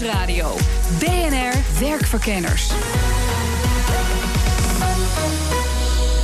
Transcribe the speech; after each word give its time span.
Nieuwsradio. 0.00 0.56
BNR 0.98 1.80
Werkverkenners. 1.80 2.72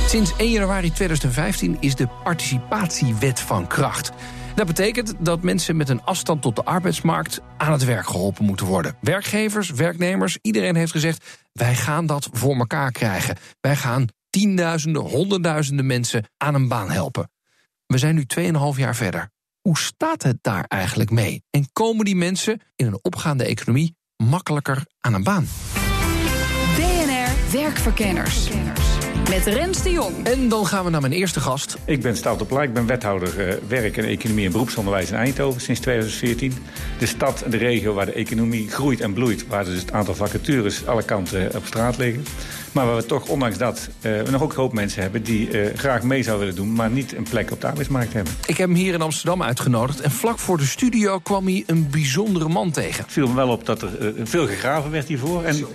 Sinds 0.07 0.35
1 0.37 0.51
januari 0.51 0.91
2015 0.91 1.77
is 1.79 1.95
de 1.95 2.07
participatiewet 2.23 3.39
van 3.39 3.67
kracht. 3.67 4.11
Dat 4.55 4.67
betekent 4.67 5.13
dat 5.19 5.43
mensen 5.43 5.75
met 5.75 5.89
een 5.89 6.03
afstand 6.03 6.41
tot 6.41 6.55
de 6.55 6.63
arbeidsmarkt 6.63 7.41
aan 7.57 7.71
het 7.71 7.85
werk 7.85 8.05
geholpen 8.07 8.45
moeten 8.45 8.65
worden. 8.65 8.97
Werkgevers, 9.01 9.69
werknemers, 9.69 10.37
iedereen 10.41 10.75
heeft 10.75 10.91
gezegd: 10.91 11.25
wij 11.51 11.75
gaan 11.75 12.05
dat 12.05 12.29
voor 12.31 12.55
elkaar 12.55 12.91
krijgen. 12.91 13.37
Wij 13.61 13.75
gaan 13.75 14.07
tienduizenden, 14.29 15.01
honderdduizenden 15.01 15.85
mensen 15.85 16.23
aan 16.37 16.55
een 16.55 16.67
baan 16.67 16.91
helpen. 16.91 17.29
We 17.87 17.97
zijn 17.97 18.15
nu 18.15 18.25
2,5 18.39 18.77
jaar 18.77 18.95
verder. 18.95 19.33
Hoe 19.65 19.77
staat 19.77 20.23
het 20.23 20.37
daar 20.41 20.65
eigenlijk 20.67 21.09
mee? 21.09 21.43
En 21.49 21.67
komen 21.73 22.05
die 22.05 22.15
mensen 22.15 22.61
in 22.75 22.85
een 22.85 22.99
opgaande 23.01 23.45
economie 23.45 23.95
makkelijker 24.23 24.85
aan 24.99 25.13
een 25.13 25.23
baan? 25.23 25.47
BNR 26.75 27.57
Werkverkenners. 27.59 28.49
Met 29.29 29.45
Rens 29.45 29.83
de 29.83 29.91
Jong. 29.91 30.25
En 30.25 30.49
dan 30.49 30.65
gaan 30.65 30.83
we 30.83 30.89
naar 30.89 31.01
mijn 31.01 31.13
eerste 31.13 31.39
gast. 31.39 31.77
Ik 31.85 32.01
ben 32.01 32.17
Staat 32.17 32.41
op 32.41 32.51
Ik 32.51 32.73
ben 32.73 32.85
wethouder 32.85 33.47
uh, 33.47 33.53
werk 33.67 33.97
en 33.97 34.03
economie 34.03 34.45
en 34.45 34.51
beroepsonderwijs 34.51 35.09
in 35.09 35.15
Eindhoven 35.15 35.61
sinds 35.61 35.79
2014. 35.79 36.53
De 36.99 37.05
stad 37.05 37.41
en 37.41 37.51
de 37.51 37.57
regio 37.57 37.93
waar 37.93 38.05
de 38.05 38.13
economie 38.13 38.69
groeit 38.69 39.01
en 39.01 39.13
bloeit, 39.13 39.47
waar 39.47 39.65
dus 39.65 39.79
het 39.79 39.91
aantal 39.91 40.15
vacatures 40.15 40.85
alle 40.85 41.03
kanten 41.03 41.55
op 41.55 41.65
straat 41.65 41.97
liggen. 41.97 42.23
Maar 42.75 42.85
waar 42.85 42.95
we 42.95 43.05
toch, 43.05 43.27
ondanks 43.27 43.57
dat, 43.57 43.89
uh, 44.01 44.21
we 44.21 44.31
nog 44.31 44.41
ook 44.41 44.51
een 44.51 44.57
hoop 44.57 44.73
mensen 44.73 45.01
hebben 45.01 45.23
die 45.23 45.51
uh, 45.51 45.77
graag 45.77 46.03
mee 46.03 46.23
zouden 46.23 46.45
willen 46.47 46.61
doen, 46.61 46.73
maar 46.73 46.89
niet 46.89 47.15
een 47.15 47.23
plek 47.29 47.51
op 47.51 47.61
de 47.61 47.67
arbeidsmarkt 47.67 48.13
hebben. 48.13 48.33
Ik 48.45 48.57
heb 48.57 48.67
hem 48.67 48.77
hier 48.77 48.93
in 48.93 49.01
Amsterdam 49.01 49.43
uitgenodigd 49.43 50.01
en 50.01 50.11
vlak 50.11 50.39
voor 50.39 50.57
de 50.57 50.65
studio 50.65 51.19
kwam 51.19 51.45
hij 51.45 51.63
een 51.67 51.89
bijzondere 51.89 52.47
man 52.47 52.71
tegen. 52.71 53.03
Het 53.03 53.11
viel 53.13 53.27
me 53.27 53.35
wel 53.35 53.49
op 53.49 53.65
dat 53.65 53.81
er 53.81 54.13
veel 54.23 54.47
gegraven 54.47 54.91
werd 54.91 55.07
hiervoor. 55.07 55.43
En 55.43 55.55
het 55.55 55.65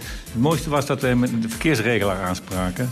mooiste 0.40 0.70
was 0.70 0.86
dat 0.86 1.00
we 1.00 1.14
met 1.14 1.42
de 1.42 1.48
verkeersregelaar 1.48 2.22
aanspraken 2.22 2.90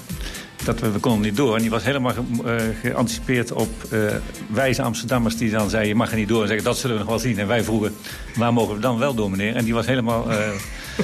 dat 0.65 0.81
we, 0.81 0.91
we 0.91 0.99
konden 0.99 1.23
niet 1.23 1.37
door. 1.37 1.55
En 1.55 1.61
die 1.61 1.71
was 1.71 1.85
helemaal 1.85 2.13
ge, 2.13 2.23
uh, 2.45 2.55
geanticipeerd 2.83 3.53
op 3.53 3.69
uh, 3.93 4.01
wijze 4.49 4.83
Amsterdammers 4.83 5.37
die 5.37 5.51
dan 5.51 5.71
zeiden... 5.71 5.91
je 5.91 5.97
mag 5.97 6.11
er 6.11 6.17
niet 6.17 6.29
door 6.29 6.43
en 6.43 6.49
zeggen, 6.49 6.65
dat 6.65 6.79
zullen 6.79 6.97
we 6.97 7.03
nog 7.03 7.11
wel 7.11 7.19
zien. 7.19 7.39
En 7.39 7.47
wij 7.47 7.63
vroegen, 7.63 7.97
waar 8.35 8.53
mogen 8.53 8.75
we 8.75 8.81
dan 8.81 8.99
wel 8.99 9.15
door, 9.15 9.31
meneer? 9.31 9.57
En 9.57 9.65
die 9.65 9.75
was 9.75 9.87
helemaal 9.87 10.31
uh, 10.31 10.37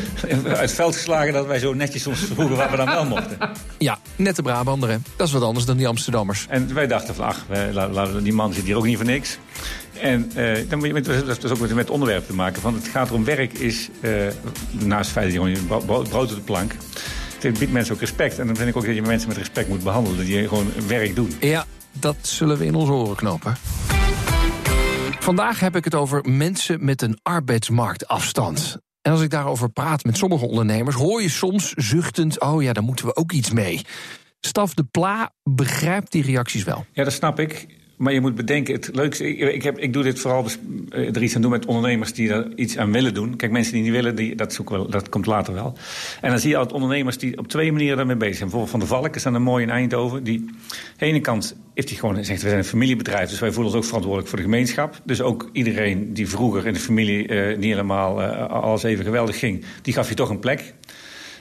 uit 0.47 0.59
het 0.59 0.73
veld 0.73 0.95
geslagen 0.95 1.33
dat 1.33 1.47
wij 1.47 1.59
zo 1.59 1.75
netjes 1.75 2.03
soms 2.03 2.19
vroegen 2.19 2.57
waar 2.57 2.71
we 2.71 2.77
dan 2.77 2.87
wel 2.87 3.05
mochten. 3.05 3.39
Ja, 3.79 3.99
net 4.17 4.37
de 4.37 4.43
Brabander, 4.43 4.91
hè. 4.91 4.97
Dat 5.17 5.27
is 5.27 5.33
wat 5.33 5.43
anders 5.43 5.65
dan 5.65 5.77
die 5.77 5.89
Amsterdammers. 5.89 6.47
En 6.49 6.75
wij 6.75 6.87
dachten 6.87 7.15
van, 7.15 7.25
ach, 7.25 7.45
wij, 7.49 7.73
la, 7.73 7.89
la, 7.89 8.07
die 8.07 8.33
man 8.33 8.53
zit 8.53 8.65
hier 8.65 8.77
ook 8.77 8.85
niet 8.85 8.97
voor 8.97 9.07
niks. 9.07 9.39
En 10.01 10.31
uh, 10.37 10.59
dan 10.69 10.79
moet 10.79 10.87
je 10.87 10.93
met, 10.93 11.05
dat 11.05 11.45
is 11.45 11.51
ook 11.51 11.59
met 11.59 11.71
het 11.71 11.91
onderwerp 11.91 12.27
te 12.27 12.35
maken. 12.35 12.63
Want 12.63 12.77
het 12.77 12.89
gaat 12.89 13.09
erom, 13.09 13.25
werk 13.25 13.53
is, 13.53 13.89
uh, 14.01 14.11
naast 14.71 15.05
het 15.05 15.19
feit 15.19 15.35
dat 15.35 15.45
je 15.47 15.57
gewoon 15.57 15.85
brood 15.85 16.31
op 16.31 16.37
de 16.37 16.41
plank 16.41 16.73
het 17.49 17.59
biedt 17.59 17.73
mensen 17.73 17.95
ook 17.95 18.01
respect. 18.01 18.39
En 18.39 18.47
dan 18.47 18.57
vind 18.57 18.69
ik 18.69 18.77
ook 18.77 18.87
dat 18.87 18.95
je 18.95 19.03
mensen 19.03 19.29
met 19.29 19.37
respect 19.37 19.69
moet 19.69 19.83
behandelen. 19.83 20.25
Die 20.25 20.49
gewoon 20.49 20.73
werk 20.87 21.15
doen. 21.15 21.33
Ja, 21.41 21.65
dat 21.93 22.17
zullen 22.21 22.59
we 22.59 22.65
in 22.65 22.75
onze 22.75 22.93
oren 22.93 23.17
knopen. 23.17 23.57
Vandaag 25.21 25.61
heb 25.61 25.77
ik 25.77 25.85
het 25.85 25.95
over 25.95 26.29
mensen 26.29 26.85
met 26.85 27.03
een 27.03 27.19
arbeidsmarktafstand. 27.23 28.79
En 29.05 29.13
als 29.13 29.21
ik 29.21 29.31
daarover 29.31 29.71
praat 29.71 30.05
met 30.05 30.17
sommige 30.17 30.47
ondernemers... 30.47 30.97
hoor 30.97 31.23
je 31.23 31.29
soms 31.29 31.73
zuchtend, 31.73 32.41
oh 32.41 32.63
ja, 32.63 32.73
daar 32.73 32.83
moeten 32.83 33.07
we 33.07 33.17
ook 33.17 33.33
iets 33.33 33.51
mee. 33.51 33.81
Staf 34.41 34.75
de 34.75 34.85
Pla 34.85 35.33
begrijpt 35.43 36.13
die 36.13 36.23
reacties 36.23 36.65
wel. 36.65 36.87
Ja, 36.93 37.05
dat 37.05 37.13
snap 37.13 37.41
ik. 37.41 37.67
Maar 37.97 38.13
je 38.13 38.21
moet 38.21 38.35
bedenken, 38.35 38.75
het 38.75 38.91
leukste, 38.93 39.37
ik, 39.37 39.63
heb, 39.63 39.79
ik 39.79 39.93
doe 39.93 40.03
dit 40.03 40.19
vooral 40.19 40.47
er 40.91 41.23
iets 41.23 41.35
aan 41.37 41.43
doen 41.43 41.51
met 41.51 41.67
ondernemers 41.67 42.13
die 42.13 42.31
er 42.31 42.53
iets 42.57 42.79
aan 42.79 42.93
willen 42.93 43.15
doen. 43.15 43.37
Kijk, 43.37 43.53
mensen 43.53 43.73
die 43.73 43.83
niet 43.83 43.93
willen, 43.93 44.17
die, 44.17 44.35
dat, 44.35 44.61
wel, 44.69 44.91
dat 44.91 45.09
komt 45.09 45.27
later 45.27 45.55
wel. 45.55 45.75
En 46.21 46.31
dan 46.31 46.39
zie 46.39 46.51
je 46.51 46.57
altijd 46.57 46.75
ondernemers 46.75 47.19
die 47.19 47.39
op 47.39 47.49
twee 47.49 47.73
manieren 47.73 47.97
daarmee 47.97 48.17
bezig 48.17 48.37
zijn. 48.37 48.49
Bijvoorbeeld 48.49 48.81
Van 48.81 48.81
de 48.81 48.95
Valk 48.95 49.17
is 49.17 49.23
dan 49.23 49.35
een 49.35 49.43
mooi 49.43 49.65
in 49.65 49.71
Eindhoven. 49.71 50.25
Die, 50.25 50.39
aan 50.39 50.57
de 50.99 51.07
ene 51.07 51.21
kant 51.21 51.57
heeft 51.75 51.89
hij 51.89 51.99
gewoon 51.99 52.25
zegt, 52.25 52.43
we 52.43 52.49
zijn 52.49 52.61
een 52.61 52.65
familiebedrijf, 52.65 53.29
dus 53.29 53.39
wij 53.39 53.53
voelen 53.53 53.73
ons 53.73 53.81
ook 53.81 53.85
verantwoordelijk 53.85 54.31
voor 54.31 54.39
de 54.39 54.45
gemeenschap. 54.45 55.01
Dus 55.05 55.21
ook 55.21 55.51
iedereen 55.53 56.15
die 56.15 56.29
vroeger 56.29 56.67
in 56.67 56.73
de 56.73 56.79
familie 56.79 57.29
uh, 57.29 57.57
niet 57.57 57.65
helemaal 57.65 58.23
uh, 58.23 58.47
alles 58.47 58.83
even 58.83 59.05
geweldig 59.05 59.39
ging, 59.39 59.65
die 59.83 59.95
gaf 59.95 60.09
je 60.09 60.15
toch 60.15 60.31
een 60.31 60.39
plek. 60.39 60.75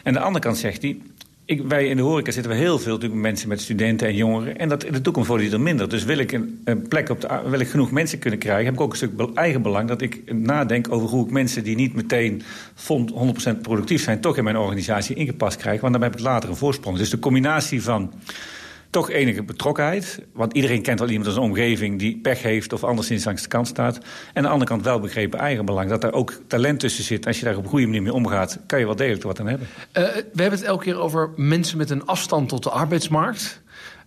En 0.04 0.12
aan 0.12 0.14
de 0.14 0.20
andere 0.20 0.44
kant 0.44 0.58
zegt 0.58 0.82
hij, 0.82 0.98
ik, 1.46 1.62
wij 1.68 1.88
in 1.88 1.98
de 1.98 2.04
horeca 2.04 2.32
zitten 2.32 2.52
we 2.52 2.58
heel 2.58 2.80
veel 2.80 2.94
natuurlijk 2.94 3.22
mensen 3.22 3.48
met 3.48 3.62
studenten 3.62 4.08
en 4.08 4.16
jongeren. 4.16 4.58
En 4.58 4.70
dat, 4.70 4.84
in 4.84 4.94
de 4.94 5.02
toekomst 5.02 5.28
worden 5.28 5.46
die 5.48 5.56
er 5.56 5.62
minder. 5.62 5.90
Dus 5.90 6.04
wil 6.04 6.18
ik 6.18 6.32
een, 6.32 6.62
een, 6.64 6.88
plek 6.88 7.10
op 7.10 7.44
wil 7.46 7.60
ik 7.60 7.68
genoeg 7.68 7.92
mensen 7.92 8.20
kunnen 8.20 8.40
krijgen... 8.40 8.66
heb 8.66 8.74
ik 8.74 8.82
ook 8.82 8.92
een 8.92 8.98
stuk 8.98 9.30
eigen 9.34 9.62
belang 9.62 9.88
dat 9.88 10.02
ik 10.02 10.34
nadenk 10.34 10.92
over 10.92 11.10
hoe 11.10 11.26
ik 11.26 11.32
mensen... 11.32 11.64
die 11.64 11.76
niet 11.76 11.94
meteen 11.94 12.42
100% 13.56 13.62
productief 13.62 14.04
zijn... 14.04 14.20
toch 14.20 14.38
in 14.38 14.44
mijn 14.44 14.58
organisatie 14.58 15.16
ingepast 15.16 15.58
krijg. 15.58 15.82
Want 15.82 15.94
dan 15.94 16.02
heb 16.02 16.14
ik 16.14 16.20
later 16.20 16.50
een 16.50 16.56
voorsprong. 16.56 16.98
Dus 16.98 17.10
de 17.10 17.20
combinatie 17.20 17.84
van 17.84 18.14
toch 18.94 19.10
enige 19.10 19.44
betrokkenheid. 19.44 20.20
Want 20.34 20.54
iedereen 20.54 20.82
kent 20.82 21.00
wel 21.00 21.08
iemand 21.10 21.28
in 21.28 21.34
zijn 21.34 21.46
omgeving 21.46 22.00
die 22.00 22.18
pech 22.18 22.42
heeft... 22.42 22.74
of 22.74 22.84
anderszins 22.84 23.26
langs 23.26 23.42
de 23.42 23.48
kant 23.48 23.68
staat. 23.68 23.96
En 23.96 24.04
aan 24.34 24.44
de 24.44 24.50
andere 24.50 24.70
kant 24.70 24.84
wel 24.84 25.00
begrepen 25.00 25.40
eigenbelang. 25.40 25.90
Dat 25.90 26.04
er 26.04 26.14
ook 26.14 26.34
talent 26.48 26.80
tussen 26.80 27.04
zit. 27.04 27.28
Als 27.28 27.40
je 27.40 27.46
daar 27.46 27.58
op 27.58 27.64
een 27.64 27.70
goede 27.70 27.86
manier 27.86 28.02
mee 28.02 28.14
omgaat... 28.14 28.60
kan 28.68 28.80
je 28.80 28.86
wel 28.86 28.96
degelijk 28.96 29.24
wat 29.24 29.40
aan 29.40 29.48
hebben. 29.48 29.68
Uh, 29.68 30.04
we 30.04 30.42
hebben 30.42 30.60
het 30.60 30.64
elke 30.64 30.84
keer 30.84 31.00
over 31.00 31.30
mensen 31.36 31.78
met 31.78 31.90
een 31.90 32.06
afstand 32.06 32.50
tot 32.50 32.64
de 32.64 32.70
arbeidsmarkt. 32.70 33.62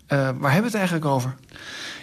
Uh, 0.08 0.18
waar 0.18 0.52
hebben 0.52 0.70
we 0.70 0.78
het 0.78 0.86
eigenlijk 0.88 1.04
over? 1.04 1.34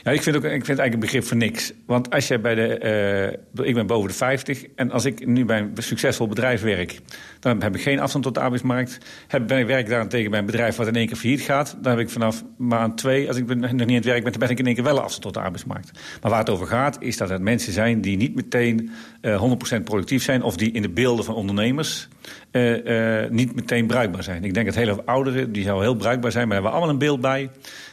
Ja, 0.03 0.11
ik 0.11 0.21
vind, 0.21 0.35
ook, 0.35 0.43
ik 0.43 0.49
vind 0.49 0.67
het 0.67 0.79
eigenlijk 0.79 0.93
een 0.93 0.99
begrip 0.99 1.23
voor 1.23 1.37
niks. 1.37 1.73
Want 1.85 2.09
als 2.09 2.27
jij 2.27 2.41
bij 2.41 2.55
de. 2.55 3.39
Uh, 3.55 3.65
ik 3.65 3.73
ben 3.73 3.87
boven 3.87 4.07
de 4.09 4.15
50. 4.15 4.65
En 4.75 4.91
als 4.91 5.05
ik 5.05 5.25
nu 5.27 5.45
bij 5.45 5.59
een 5.59 5.71
succesvol 5.77 6.27
bedrijf 6.27 6.61
werk. 6.61 6.99
dan 7.39 7.61
heb 7.61 7.75
ik 7.75 7.81
geen 7.81 7.99
afstand 7.99 8.23
tot 8.23 8.33
de 8.33 8.39
arbeidsmarkt. 8.39 8.97
Heb, 9.27 9.47
ben 9.47 9.59
ik 9.59 9.65
werk 9.65 9.89
daarentegen 9.89 10.29
bij 10.31 10.39
een 10.39 10.45
bedrijf 10.45 10.75
wat 10.75 10.87
in 10.87 10.95
één 10.95 11.07
keer 11.07 11.15
failliet 11.15 11.41
gaat. 11.41 11.77
dan 11.81 11.91
heb 11.91 12.01
ik 12.01 12.09
vanaf 12.09 12.43
maand 12.57 12.97
twee. 12.97 13.27
als 13.27 13.37
ik 13.37 13.55
nog 13.55 13.71
niet 13.71 13.81
aan 13.81 13.89
het 13.89 14.05
werk 14.05 14.23
ben. 14.23 14.31
dan 14.31 14.41
ben 14.41 14.49
ik 14.49 14.59
in 14.59 14.65
één 14.65 14.75
keer 14.75 14.83
wel 14.83 14.99
afstand 14.99 15.21
tot 15.21 15.33
de 15.33 15.39
arbeidsmarkt. 15.39 15.91
Maar 16.21 16.31
waar 16.31 16.39
het 16.39 16.49
over 16.49 16.67
gaat. 16.67 16.97
is 16.99 17.17
dat 17.17 17.29
het 17.29 17.41
mensen 17.41 17.73
zijn 17.73 18.01
die 18.01 18.17
niet 18.17 18.35
meteen 18.35 18.91
uh, 19.21 19.53
100% 19.79 19.83
productief 19.83 20.23
zijn. 20.23 20.41
of 20.41 20.57
die 20.57 20.71
in 20.71 20.81
de 20.81 20.89
beelden 20.89 21.25
van 21.25 21.35
ondernemers. 21.35 22.07
Uh, 22.51 23.29
niet 23.29 23.55
meteen 23.55 23.87
bruikbaar 23.87 24.23
zijn. 24.23 24.43
Ik 24.43 24.53
denk 24.53 24.65
dat 24.65 24.75
hele 24.75 25.05
ouderen. 25.05 25.51
die 25.51 25.63
zou 25.63 25.81
heel 25.81 25.95
bruikbaar 25.95 26.31
zijn. 26.31 26.47
maar 26.47 26.53
hebben 26.53 26.71
we 26.71 26.77
allemaal 26.77 26.93
een 26.93 27.05
beeld 27.05 27.21
bij 27.21 27.49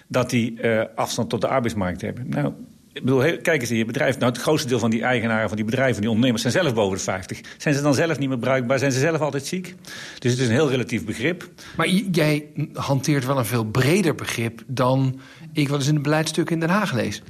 dat 0.08 0.30
die 0.30 0.66
afstand 0.94 1.30
tot 1.30 1.40
de 1.40 1.48
arbeidsmarkt 1.48 1.99
hebben. 2.00 2.28
Nou, 2.28 2.52
ik 2.92 3.04
bedoel, 3.04 3.38
kijk 3.42 3.60
eens 3.60 3.70
in 3.70 3.76
je 3.76 3.84
bedrijf. 3.84 4.18
Nou, 4.18 4.32
het 4.32 4.40
grootste 4.40 4.68
deel 4.68 4.78
van 4.78 4.90
die 4.90 5.02
eigenaren 5.02 5.48
van 5.48 5.56
die 5.56 5.64
bedrijven, 5.64 6.00
die 6.00 6.10
ondernemers, 6.10 6.42
zijn 6.42 6.54
zelf 6.54 6.74
boven 6.74 6.96
de 6.96 7.02
50. 7.02 7.40
Zijn 7.56 7.74
ze 7.74 7.82
dan 7.82 7.94
zelf 7.94 8.18
niet 8.18 8.28
meer 8.28 8.38
bruikbaar? 8.38 8.78
Zijn 8.78 8.92
ze 8.92 8.98
zelf 8.98 9.20
altijd 9.20 9.46
ziek? 9.46 9.74
Dus 10.18 10.30
het 10.30 10.40
is 10.40 10.46
een 10.46 10.52
heel 10.52 10.70
relatief 10.70 11.04
begrip. 11.04 11.48
Maar 11.76 11.88
jij 11.88 12.46
hanteert 12.72 13.26
wel 13.26 13.38
een 13.38 13.44
veel 13.44 13.64
breder 13.64 14.14
begrip 14.14 14.62
dan 14.66 15.20
ik 15.52 15.68
wel 15.68 15.78
eens 15.78 15.88
in 15.88 15.96
een 15.96 16.02
beleidstuk 16.02 16.50
in 16.50 16.60
Den 16.60 16.68
Haag 16.68 16.92
lees. 16.92 17.22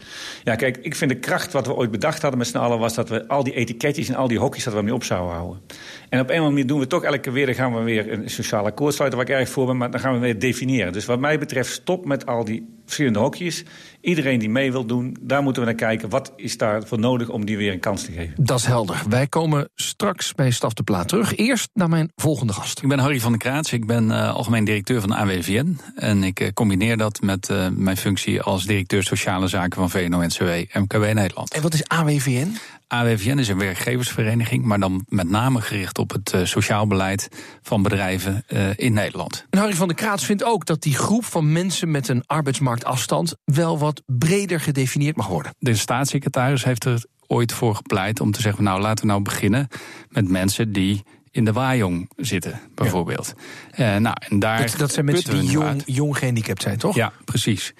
Ja, 0.44 0.54
kijk, 0.54 0.76
ik 0.76 0.94
vind 0.94 1.10
de 1.10 1.18
kracht 1.18 1.52
wat 1.52 1.66
we 1.66 1.74
ooit 1.74 1.90
bedacht 1.90 2.22
hadden 2.22 2.38
met 2.38 2.48
z'n 2.48 2.58
allen... 2.58 2.78
was 2.78 2.94
dat 2.94 3.08
we 3.08 3.28
al 3.28 3.44
die 3.44 3.54
etiketjes 3.54 4.08
en 4.08 4.14
al 4.14 4.28
die 4.28 4.38
hokjes 4.38 4.64
dat 4.64 4.74
we 4.74 4.82
niet 4.82 4.92
op 4.92 5.04
zouden 5.04 5.34
houden. 5.34 5.62
En 6.08 6.20
op 6.20 6.28
een 6.28 6.34
of 6.34 6.36
andere 6.36 6.50
manier 6.50 6.66
doen 6.66 6.78
we 6.78 6.86
toch 6.86 7.04
elke 7.04 7.18
keer 7.18 7.32
weer... 7.32 7.46
dan 7.46 7.54
gaan 7.54 7.74
we 7.74 7.82
weer 7.82 8.12
een 8.12 8.30
sociaal 8.30 8.64
akkoord 8.64 8.94
sluiten, 8.94 9.18
waar 9.18 9.28
ik 9.28 9.34
erg 9.34 9.48
voor 9.48 9.66
ben... 9.66 9.76
maar 9.76 9.90
dan 9.90 10.00
gaan 10.00 10.12
we 10.12 10.18
weer 10.18 10.38
definiëren. 10.38 10.92
Dus 10.92 11.04
wat 11.04 11.20
mij 11.20 11.38
betreft, 11.38 11.72
stop 11.72 12.04
met 12.04 12.26
al 12.26 12.44
die 12.44 12.79
verschillende 12.90 13.18
hokjes. 13.18 13.64
Iedereen 14.00 14.38
die 14.38 14.50
mee 14.50 14.72
wil 14.72 14.84
doen, 14.84 15.16
daar 15.20 15.42
moeten 15.42 15.62
we 15.62 15.68
naar 15.68 15.78
kijken. 15.78 16.08
Wat 16.08 16.32
is 16.36 16.56
daarvoor 16.56 16.98
nodig 16.98 17.28
om 17.28 17.44
die 17.44 17.56
weer 17.56 17.72
een 17.72 17.80
kans 17.80 18.04
te 18.04 18.12
geven? 18.12 18.34
Dat 18.44 18.58
is 18.58 18.64
helder. 18.64 19.02
Wij 19.08 19.26
komen 19.26 19.68
straks 19.74 20.34
bij 20.34 20.50
Staf 20.50 20.72
de 20.72 20.82
Plaat 20.82 21.08
terug. 21.08 21.36
Eerst 21.36 21.68
naar 21.72 21.88
mijn 21.88 22.12
volgende 22.16 22.52
gast. 22.52 22.82
Ik 22.82 22.88
ben 22.88 22.98
Harry 22.98 23.20
van 23.20 23.30
der 23.30 23.40
Kraats. 23.40 23.72
Ik 23.72 23.86
ben 23.86 24.08
uh, 24.08 24.34
algemeen 24.34 24.64
directeur 24.64 25.00
van 25.00 25.08
de 25.08 25.16
AWVN. 25.16 25.78
En 25.94 26.22
ik 26.22 26.40
uh, 26.40 26.48
combineer 26.54 26.96
dat 26.96 27.20
met 27.20 27.48
uh, 27.48 27.68
mijn 27.68 27.96
functie 27.96 28.42
als 28.42 28.64
directeur 28.64 29.02
sociale 29.02 29.48
zaken 29.48 29.78
van 29.78 29.90
VNO-NCW 29.90 30.78
MKW 30.78 31.12
Nederland. 31.12 31.54
En 31.54 31.62
wat 31.62 31.74
is 31.74 31.88
AWVN? 31.88 32.56
AWVN 32.90 33.38
is 33.38 33.48
een 33.48 33.58
werkgeversvereniging, 33.58 34.64
maar 34.64 34.80
dan 34.80 35.04
met 35.08 35.28
name 35.28 35.60
gericht 35.60 35.98
op 35.98 36.10
het 36.10 36.32
uh, 36.32 36.44
sociaal 36.44 36.86
beleid 36.86 37.28
van 37.62 37.82
bedrijven 37.82 38.44
uh, 38.48 38.68
in 38.76 38.92
Nederland. 38.92 39.46
En 39.50 39.58
Harry 39.58 39.74
van 39.74 39.88
der 39.88 39.96
Kraats 39.96 40.24
vindt 40.24 40.44
ook 40.44 40.66
dat 40.66 40.82
die 40.82 40.94
groep 40.94 41.24
van 41.24 41.52
mensen 41.52 41.90
met 41.90 42.08
een 42.08 42.26
arbeidsmarktafstand 42.26 43.34
wel 43.44 43.78
wat 43.78 44.02
breder 44.06 44.60
gedefinieerd 44.60 45.16
mag 45.16 45.26
worden. 45.26 45.54
De 45.58 45.74
staatssecretaris 45.74 46.64
heeft 46.64 46.84
er 46.84 47.04
ooit 47.26 47.52
voor 47.52 47.74
gepleit 47.74 48.20
om 48.20 48.30
te 48.30 48.40
zeggen: 48.40 48.64
nou, 48.64 48.80
laten 48.80 49.04
we 49.04 49.10
nou 49.10 49.22
beginnen 49.22 49.68
met 50.08 50.28
mensen 50.28 50.72
die 50.72 51.02
in 51.30 51.44
de 51.44 51.52
waaijong 51.52 52.10
zitten, 52.16 52.60
bijvoorbeeld. 52.74 53.34
Ja. 53.76 53.98
nou, 53.98 54.16
en 54.28 54.38
daar 54.38 54.60
dat, 54.60 54.78
dat 54.78 54.92
zijn 54.92 55.04
mensen 55.04 55.40
die 55.40 55.50
jong, 55.50 55.82
jong 55.86 56.18
gehandicapt 56.18 56.62
zijn, 56.62 56.78
toch? 56.78 56.94
Ja, 56.94 57.12
precies. 57.24 57.74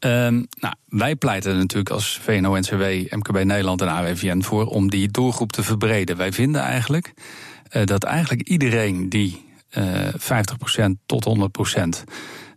Um, 0.00 0.46
nou, 0.60 0.74
wij 0.88 1.16
pleiten 1.16 1.56
natuurlijk 1.56 1.90
als 1.90 2.18
VNO-NCW, 2.22 2.82
MKB 3.10 3.44
Nederland 3.44 3.80
en 3.80 3.88
AWVN 3.88 4.42
voor 4.42 4.66
om 4.66 4.90
die 4.90 5.08
doelgroep 5.08 5.52
te 5.52 5.62
verbreden. 5.62 6.16
Wij 6.16 6.32
vinden 6.32 6.60
eigenlijk 6.60 7.12
uh, 7.72 7.84
dat 7.84 8.04
eigenlijk 8.04 8.48
iedereen 8.48 9.08
die 9.08 9.44
uh, 9.78 10.08
50% 10.08 10.90
tot 11.06 11.50
100% 11.78 12.04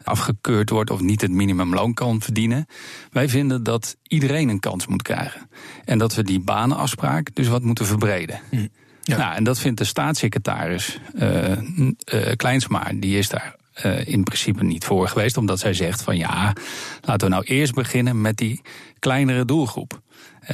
afgekeurd 0.04 0.70
wordt 0.70 0.90
of 0.90 1.02
niet 1.02 1.22
het 1.22 1.32
minimumloon 1.32 1.94
kan 1.94 2.22
verdienen. 2.22 2.66
Wij 3.12 3.30
vinden 3.30 3.64
dat 3.64 3.98
iedereen 4.08 4.50
een 4.50 4.60
kans 4.60 4.88
moet 4.88 5.02
krijgen. 5.02 5.50
En 5.86 5.98
dat 5.98 6.16
we 6.16 6.24
die 6.24 6.40
banenafspraak 6.40 7.36
dus 7.36 7.48
wat 7.48 7.64
moeten 7.64 7.86
verbreden. 7.86 8.40
Hm. 8.50 8.68
Ja. 9.02 9.18
Nou, 9.18 9.36
en 9.36 9.44
dat 9.44 9.60
vindt 9.60 9.78
de 9.78 9.84
staatssecretaris 9.84 11.00
uh, 11.16 11.50
uh, 11.52 12.32
Kleinsma, 12.36 12.92
die 12.96 13.18
is 13.18 13.30
daar 13.30 13.56
uh, 13.86 14.08
in 14.08 14.24
principe 14.24 14.64
niet 14.64 14.86
voor 14.86 15.08
geweest, 15.08 15.38
omdat 15.38 15.60
zij 15.60 15.74
zegt 15.74 16.02
van 16.02 16.18
ja, 16.18 16.54
laten 17.02 17.28
we 17.28 17.34
nou 17.34 17.46
eerst 17.46 17.74
beginnen 17.74 18.22
met 18.22 18.38
die 18.38 18.62
kleinere 19.00 19.46
doelgroep. 19.46 20.02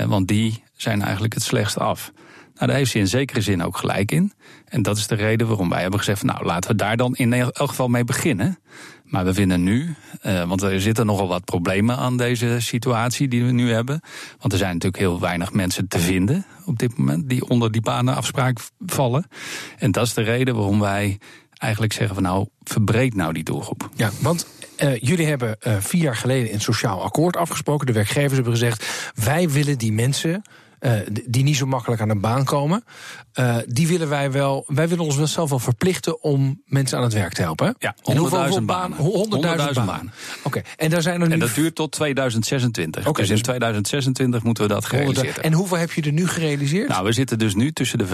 want 0.05 0.27
die 0.27 0.63
zijn 0.75 1.01
eigenlijk 1.01 1.33
het 1.33 1.43
slechtst 1.43 1.79
af. 1.79 2.11
Nou, 2.57 2.69
daar 2.69 2.77
heeft 2.77 2.91
ze 2.91 2.99
in 2.99 3.07
zekere 3.07 3.41
zin 3.41 3.63
ook 3.63 3.77
gelijk 3.77 4.11
in. 4.11 4.33
En 4.65 4.81
dat 4.81 4.97
is 4.97 5.07
de 5.07 5.15
reden 5.15 5.47
waarom 5.47 5.69
wij 5.69 5.81
hebben 5.81 5.99
gezegd: 5.99 6.19
van, 6.19 6.27
nou, 6.27 6.45
laten 6.45 6.69
we 6.69 6.75
daar 6.75 6.97
dan 6.97 7.15
in 7.15 7.33
elk 7.33 7.53
geval 7.55 7.87
mee 7.87 8.03
beginnen. 8.03 8.59
Maar 9.03 9.25
we 9.25 9.33
vinden 9.33 9.63
nu, 9.63 9.95
uh, 10.25 10.43
want 10.43 10.61
er 10.61 10.81
zitten 10.81 11.05
nogal 11.05 11.27
wat 11.27 11.45
problemen 11.45 11.97
aan 11.97 12.17
deze 12.17 12.55
situatie 12.59 13.27
die 13.27 13.43
we 13.43 13.51
nu 13.51 13.71
hebben. 13.71 14.01
Want 14.39 14.53
er 14.53 14.59
zijn 14.59 14.73
natuurlijk 14.73 15.01
heel 15.01 15.19
weinig 15.19 15.53
mensen 15.53 15.87
te 15.87 15.99
vinden 15.99 16.45
op 16.65 16.79
dit 16.79 16.97
moment 16.97 17.29
die 17.29 17.47
onder 17.47 17.71
die 17.71 17.81
banenafspraak 17.81 18.59
vallen. 18.85 19.27
En 19.77 19.91
dat 19.91 20.05
is 20.05 20.13
de 20.13 20.21
reden 20.21 20.55
waarom 20.55 20.79
wij 20.79 21.17
eigenlijk 21.57 21.93
zeggen 21.93 22.15
van 22.15 22.23
nou, 22.23 22.47
verbreed 22.63 23.15
nou 23.15 23.33
die 23.33 23.43
doelgroep. 23.43 23.89
Ja, 23.95 24.09
want 24.21 24.47
uh, 24.83 24.95
jullie 24.95 25.25
hebben 25.25 25.57
uh, 25.67 25.75
vier 25.79 26.01
jaar 26.01 26.15
geleden 26.15 26.53
een 26.53 26.61
sociaal 26.61 27.03
akkoord 27.03 27.37
afgesproken. 27.37 27.85
De 27.85 27.93
werkgevers 27.93 28.33
hebben 28.33 28.51
gezegd: 28.51 29.11
wij 29.23 29.49
willen 29.49 29.77
die 29.77 29.93
mensen 29.93 30.41
uh, 30.79 30.91
die 31.25 31.43
niet 31.43 31.55
zo 31.55 31.65
makkelijk 31.65 32.01
aan 32.01 32.09
een 32.09 32.21
baan 32.21 32.45
komen. 32.45 32.83
Uh, 33.39 33.57
die 33.67 33.87
willen 33.87 34.09
wij 34.09 34.31
wel. 34.31 34.63
Wij 34.67 34.87
willen 34.87 35.03
ons 35.03 35.15
wel 35.15 35.27
zelf 35.27 35.49
wel 35.49 35.59
verplichten 35.59 36.23
om 36.23 36.61
mensen 36.65 36.97
aan 36.97 37.03
het 37.03 37.13
werk 37.13 37.33
te 37.33 37.41
helpen. 37.41 37.75
Ja, 37.79 37.95
100.000 38.59 38.63
banen. 38.63 38.97
100.000 38.97 39.73
banen. 39.73 40.13
Oké, 40.43 40.61
en 40.75 40.89
daar 40.89 41.01
zijn 41.01 41.21
er 41.21 41.27
nu. 41.27 41.33
En 41.33 41.39
dat 41.39 41.55
duurt 41.55 41.75
tot 41.75 41.91
2026. 41.91 43.07
Okay, 43.07 43.13
dus, 43.13 43.27
dus 43.29 43.37
in 43.37 43.43
2026 43.43 44.43
moeten 44.43 44.63
we 44.63 44.69
dat 44.69 44.85
gerealiseerd 44.85 45.37
En 45.37 45.53
hoeveel 45.53 45.77
heb 45.77 45.91
je 45.91 46.01
er 46.01 46.11
nu 46.11 46.27
gerealiseerd? 46.27 46.87
Nou, 46.87 47.05
we 47.05 47.11
zitten 47.11 47.39
dus 47.39 47.55
nu 47.55 47.71
tussen 47.71 47.97
de 47.97 48.07
15.000 48.07 48.11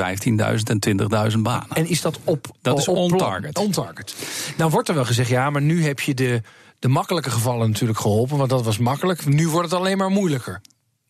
en 0.64 1.32
20.000 1.32 1.40
banen. 1.40 1.68
En 1.74 1.88
is 1.88 2.02
dat 2.02 2.20
op. 2.24 2.56
Dat 2.62 2.78
is 2.78 2.88
on-target. 2.88 3.58
On-target. 3.58 4.16
Nou 4.58 4.72
wordt 4.72 4.90
er 4.90 4.96
wel 4.96 5.06
gezegd, 5.06 5.30
ja, 5.30 5.50
maar 5.50 5.62
nu 5.62 5.84
heb 5.84 6.00
je 6.00 6.14
de, 6.14 6.42
de 6.80 6.88
makkelijke 6.88 7.30
gevallen 7.30 7.70
natuurlijk 7.70 8.00
geholpen, 8.00 8.38
want 8.38 8.50
dat 8.50 8.64
was 8.64 8.78
makkelijk. 8.78 9.26
Nu 9.26 9.48
wordt 9.48 9.70
het 9.70 9.80
alleen 9.80 9.98
maar 9.98 10.10
moeilijker. 10.10 10.62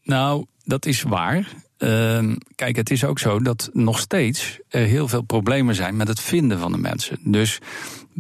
Nou, 0.03 0.45
dat 0.63 0.85
is 0.85 1.01
waar. 1.01 1.47
Uh, 1.77 2.35
kijk, 2.55 2.75
het 2.75 2.91
is 2.91 3.05
ook 3.05 3.19
zo 3.19 3.39
dat 3.39 3.69
nog 3.73 3.99
steeds 3.99 4.59
heel 4.69 5.07
veel 5.07 5.21
problemen 5.21 5.75
zijn 5.75 5.95
met 5.95 6.07
het 6.07 6.19
vinden 6.19 6.59
van 6.59 6.71
de 6.71 6.77
mensen. 6.77 7.17
Dus 7.23 7.59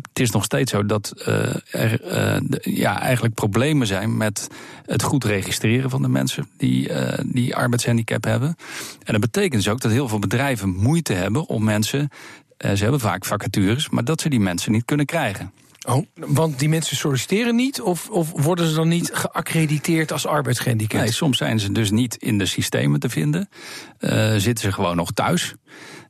het 0.01 0.19
is 0.19 0.31
nog 0.31 0.43
steeds 0.43 0.71
zo 0.71 0.85
dat 0.85 1.13
uh, 1.27 1.55
er 1.71 2.01
uh, 2.03 2.59
ja, 2.61 2.99
eigenlijk 2.99 3.33
problemen 3.33 3.87
zijn 3.87 4.17
met 4.17 4.47
het 4.85 5.03
goed 5.03 5.23
registreren 5.23 5.89
van 5.89 6.01
de 6.01 6.07
mensen 6.07 6.47
die, 6.57 6.89
uh, 6.89 7.13
die 7.25 7.55
arbeidshandicap 7.55 8.23
hebben. 8.23 8.55
En 9.03 9.11
dat 9.11 9.21
betekent 9.21 9.53
dus 9.63 9.67
ook 9.67 9.81
dat 9.81 9.91
heel 9.91 10.07
veel 10.07 10.19
bedrijven 10.19 10.69
moeite 10.69 11.13
hebben 11.13 11.47
om 11.47 11.63
mensen. 11.63 12.09
ze 12.57 12.83
hebben 12.83 12.99
vaak 12.99 13.25
vacatures, 13.25 13.89
maar 13.89 14.03
dat 14.03 14.21
ze 14.21 14.29
die 14.29 14.39
mensen 14.39 14.71
niet 14.71 14.85
kunnen 14.85 15.05
krijgen. 15.05 15.51
Oh, 15.87 16.05
want 16.15 16.59
die 16.59 16.69
mensen 16.69 16.97
solliciteren 16.97 17.55
niet? 17.55 17.81
Of, 17.81 18.09
of 18.09 18.31
worden 18.31 18.67
ze 18.67 18.75
dan 18.75 18.87
niet 18.87 19.09
geaccrediteerd 19.13 20.11
als 20.11 20.25
arbeidsgehandicapt? 20.25 21.03
Nee, 21.03 21.11
soms 21.11 21.37
zijn 21.37 21.59
ze 21.59 21.71
dus 21.71 21.91
niet 21.91 22.15
in 22.15 22.37
de 22.37 22.45
systemen 22.45 22.99
te 22.99 23.09
vinden. 23.09 23.49
Uh, 23.99 24.35
zitten 24.37 24.65
ze 24.65 24.71
gewoon 24.71 24.95
nog 24.95 25.11
thuis. 25.11 25.53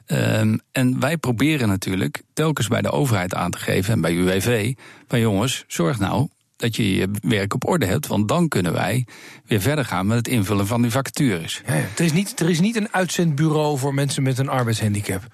Um, 0.08 0.60
en 0.72 1.00
wij 1.00 1.18
proberen 1.18 1.68
natuurlijk 1.68 2.22
telkens 2.34 2.68
bij 2.68 2.82
de 2.82 2.92
overheid 2.92 3.36
aan 3.36 3.52
te 3.52 3.58
geven 3.58 3.94
en 3.94 4.02
bij 4.02 4.14
UWV: 4.14 4.74
van 5.08 5.20
jongens, 5.20 5.64
zorg 5.68 6.00
nou 6.00 6.28
dat 6.56 6.76
je 6.76 6.96
je 6.96 7.10
werk 7.22 7.54
op 7.54 7.68
orde 7.68 7.86
hebt. 7.86 8.08
Want 8.08 8.28
dan 8.28 8.48
kunnen 8.48 8.74
wij 8.74 9.06
weer 9.46 9.62
verder 9.62 9.86
gaan 9.86 10.08
met 10.08 10.18
het 10.18 10.28
invullen 10.28 10.68
van 10.68 10.82
die 10.82 10.92
vacatures. 10.92 11.62
Ja, 11.68 11.74
ja. 11.74 11.86
Er, 11.96 12.04
is 12.04 12.14
niet, 12.14 12.40
er 12.40 12.50
is 12.50 12.60
niet 12.60 12.76
een 12.76 12.94
uitzendbureau 12.94 13.78
voor 13.78 13.94
mensen 13.94 14.24
met 14.24 14.38
een 14.38 14.50
arbeidshandicap. 14.50 15.28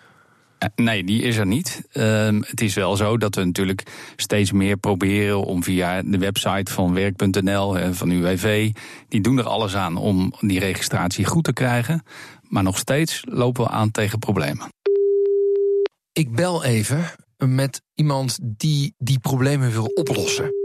Eh, 0.59 0.69
nee, 0.75 1.03
die 1.03 1.21
is 1.21 1.37
er 1.37 1.45
niet. 1.45 1.87
Um, 1.93 2.43
het 2.47 2.61
is 2.61 2.73
wel 2.73 2.95
zo 2.95 3.17
dat 3.17 3.35
we 3.35 3.43
natuurlijk 3.43 3.83
steeds 4.15 4.51
meer 4.51 4.77
proberen 4.77 5.43
om 5.43 5.63
via 5.63 6.01
de 6.01 6.17
website 6.17 6.71
van 6.71 6.93
werk.nl, 6.93 7.77
en 7.77 7.95
van 7.95 8.09
UWV, 8.09 8.71
die 9.07 9.21
doen 9.21 9.37
er 9.37 9.47
alles 9.47 9.75
aan 9.75 9.97
om 9.97 10.33
die 10.39 10.59
registratie 10.59 11.25
goed 11.25 11.43
te 11.43 11.53
krijgen. 11.53 12.03
Maar 12.41 12.63
nog 12.63 12.77
steeds 12.77 13.21
lopen 13.27 13.63
we 13.63 13.69
aan 13.69 13.91
tegen 13.91 14.19
problemen. 14.19 14.67
Ik 16.11 16.35
bel 16.35 16.63
even 16.63 17.05
met 17.37 17.81
iemand 17.95 18.39
die 18.41 18.93
die 18.97 19.19
problemen 19.19 19.71
wil 19.71 19.85
oplossen. 19.85 20.58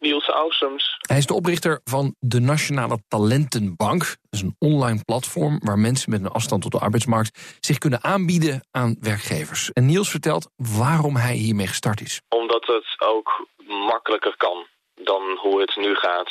Niels 0.00 0.28
Ausums. 0.28 0.96
Hij 1.06 1.16
is 1.16 1.26
de 1.26 1.34
oprichter 1.34 1.80
van 1.84 2.14
de 2.18 2.40
Nationale 2.40 2.98
Talentenbank. 3.08 4.00
Dat 4.00 4.16
is 4.30 4.40
een 4.40 4.56
online 4.58 5.04
platform 5.04 5.60
waar 5.64 5.78
mensen 5.78 6.10
met 6.10 6.20
een 6.20 6.28
afstand 6.28 6.62
tot 6.62 6.72
de 6.72 6.78
arbeidsmarkt 6.78 7.56
zich 7.60 7.78
kunnen 7.78 8.04
aanbieden 8.04 8.66
aan 8.70 8.96
werkgevers. 9.00 9.72
En 9.72 9.86
Niels 9.86 10.10
vertelt 10.10 10.50
waarom 10.56 11.16
hij 11.16 11.34
hiermee 11.34 11.66
gestart 11.66 12.00
is. 12.00 12.20
Omdat 12.28 12.66
het 12.66 12.96
ook 12.98 13.48
makkelijker 13.66 14.36
kan 14.36 14.66
dan 14.94 15.38
hoe 15.40 15.60
het 15.60 15.76
nu 15.76 15.94
gaat. 15.94 16.30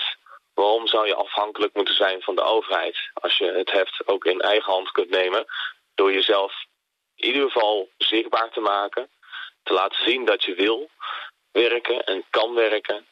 Waarom 0.54 0.88
zou 0.88 1.08
je 1.08 1.16
afhankelijk 1.16 1.76
moeten 1.76 1.96
zijn 1.96 2.22
van 2.22 2.36
de 2.36 2.42
overheid 2.42 2.98
als 3.14 3.38
je 3.38 3.54
het 3.58 3.72
heft 3.72 4.02
ook 4.06 4.26
in 4.26 4.40
eigen 4.40 4.74
hand 4.74 4.92
kunt 4.92 5.10
nemen 5.10 5.46
door 5.96 6.14
jezelf 6.14 6.54
in 7.16 7.28
ieder 7.28 7.52
geval 7.52 7.90
zichtbaar 7.98 8.50
te 8.50 8.60
maken, 8.60 9.10
te 9.64 9.74
laten 9.74 10.04
zien 10.04 10.26
dat 10.26 10.44
je 10.44 10.56
wil 10.56 10.90
werken 11.52 12.04
en 12.04 12.24
kan 12.30 12.54
werken 12.54 13.06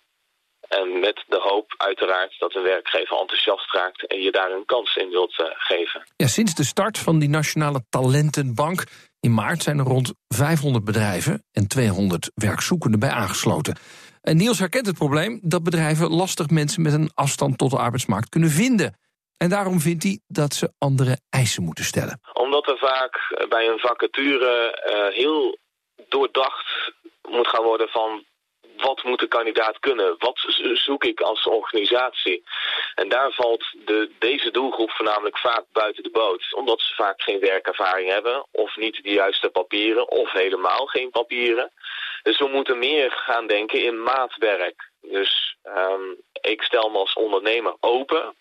en 0.68 1.00
met 1.00 1.24
de 1.28 1.40
hoop 1.40 1.74
uiteraard 1.78 2.36
dat 2.40 2.56
een 2.56 2.64
werkgever 2.64 3.18
enthousiast 3.18 3.74
raakt 3.74 4.08
en 4.08 4.22
je 4.22 4.32
daar 4.32 4.52
een 4.52 4.66
kans 4.66 4.96
in 4.96 5.10
wilt 5.10 5.40
uh, 5.40 5.46
geven. 5.54 6.08
Ja, 6.16 6.28
sinds 6.28 6.56
de 6.56 6.64
start 6.64 6.98
van 6.98 7.20
die 7.20 7.30
Nationale 7.30 7.82
Talentenbank 7.90 8.84
in 9.20 9.34
maart 9.34 9.64
zijn 9.64 9.80
er 9.80 9.86
rond 9.86 10.14
500 10.28 10.84
bedrijven 10.84 11.44
en 11.52 11.68
200 11.68 12.32
werkzoekenden 12.36 13.00
bij 13.00 13.10
aangesloten. 13.10 13.78
En 14.22 14.38
Niels 14.38 14.60
herkent 14.60 14.86
het 14.86 14.98
probleem 14.98 15.40
dat 15.44 15.64
bedrijven 15.64 16.10
lastig 16.10 16.50
mensen 16.50 16.82
met 16.82 16.94
een 16.94 17.12
afstand 17.14 17.58
tot 17.58 17.72
de 17.72 17.78
arbeidsmarkt 17.78 18.30
kunnen 18.30 18.50
vinden. 18.50 18.98
En 19.38 19.50
daarom 19.50 19.80
vindt 19.80 20.04
hij 20.04 20.20
dat 20.28 20.54
ze 20.54 20.74
andere 20.78 21.18
eisen 21.30 21.64
moeten 21.64 21.84
stellen. 21.84 22.20
Omdat 22.34 22.68
er 22.68 22.78
vaak 22.78 23.46
bij 23.50 23.68
een 23.68 23.80
vacature 23.80 24.82
uh, 24.88 25.18
heel 25.18 25.58
doordacht 26.10 26.92
moet 27.30 27.48
gaan 27.48 27.64
worden 27.64 27.88
van 27.90 28.24
wat 28.78 29.04
moet 29.04 29.20
de 29.20 29.28
kandidaat 29.28 29.80
kunnen? 29.80 30.16
Wat 30.18 30.40
zoek 30.74 31.04
ik 31.04 31.22
als 31.22 31.46
organisatie? 31.46 32.44
En 32.96 33.10
daar 33.10 33.32
valt 33.32 33.66
de, 33.86 34.12
deze 34.20 34.52
doelgroep 34.52 34.92
voornamelijk 34.92 35.38
vaak 35.38 35.64
buiten 35.72 36.04
de 36.04 36.10
boot. 36.10 36.54
Omdat 36.54 36.82
ze 36.82 36.96
vaak 36.96 37.22
geen 37.22 37.40
werkervaring 37.40 38.10
hebben, 38.10 38.46
of 38.52 38.76
niet 38.76 39.04
de 39.04 39.12
juiste 39.12 39.50
papieren, 39.50 40.10
of 40.10 40.32
helemaal 40.32 40.86
geen 40.86 41.10
papieren. 41.10 41.72
Dus 42.24 42.38
we 42.38 42.48
moeten 42.48 42.80
meer 42.80 43.12
gaan 43.12 43.48
denken 43.48 43.84
in 43.84 44.04
maatwerk. 44.04 44.90
Dus 45.02 45.56
um, 45.64 46.16
ik 46.42 46.62
stel 46.62 46.90
me 46.90 46.98
als 46.98 47.14
ondernemer 47.14 47.76
open. 47.80 48.36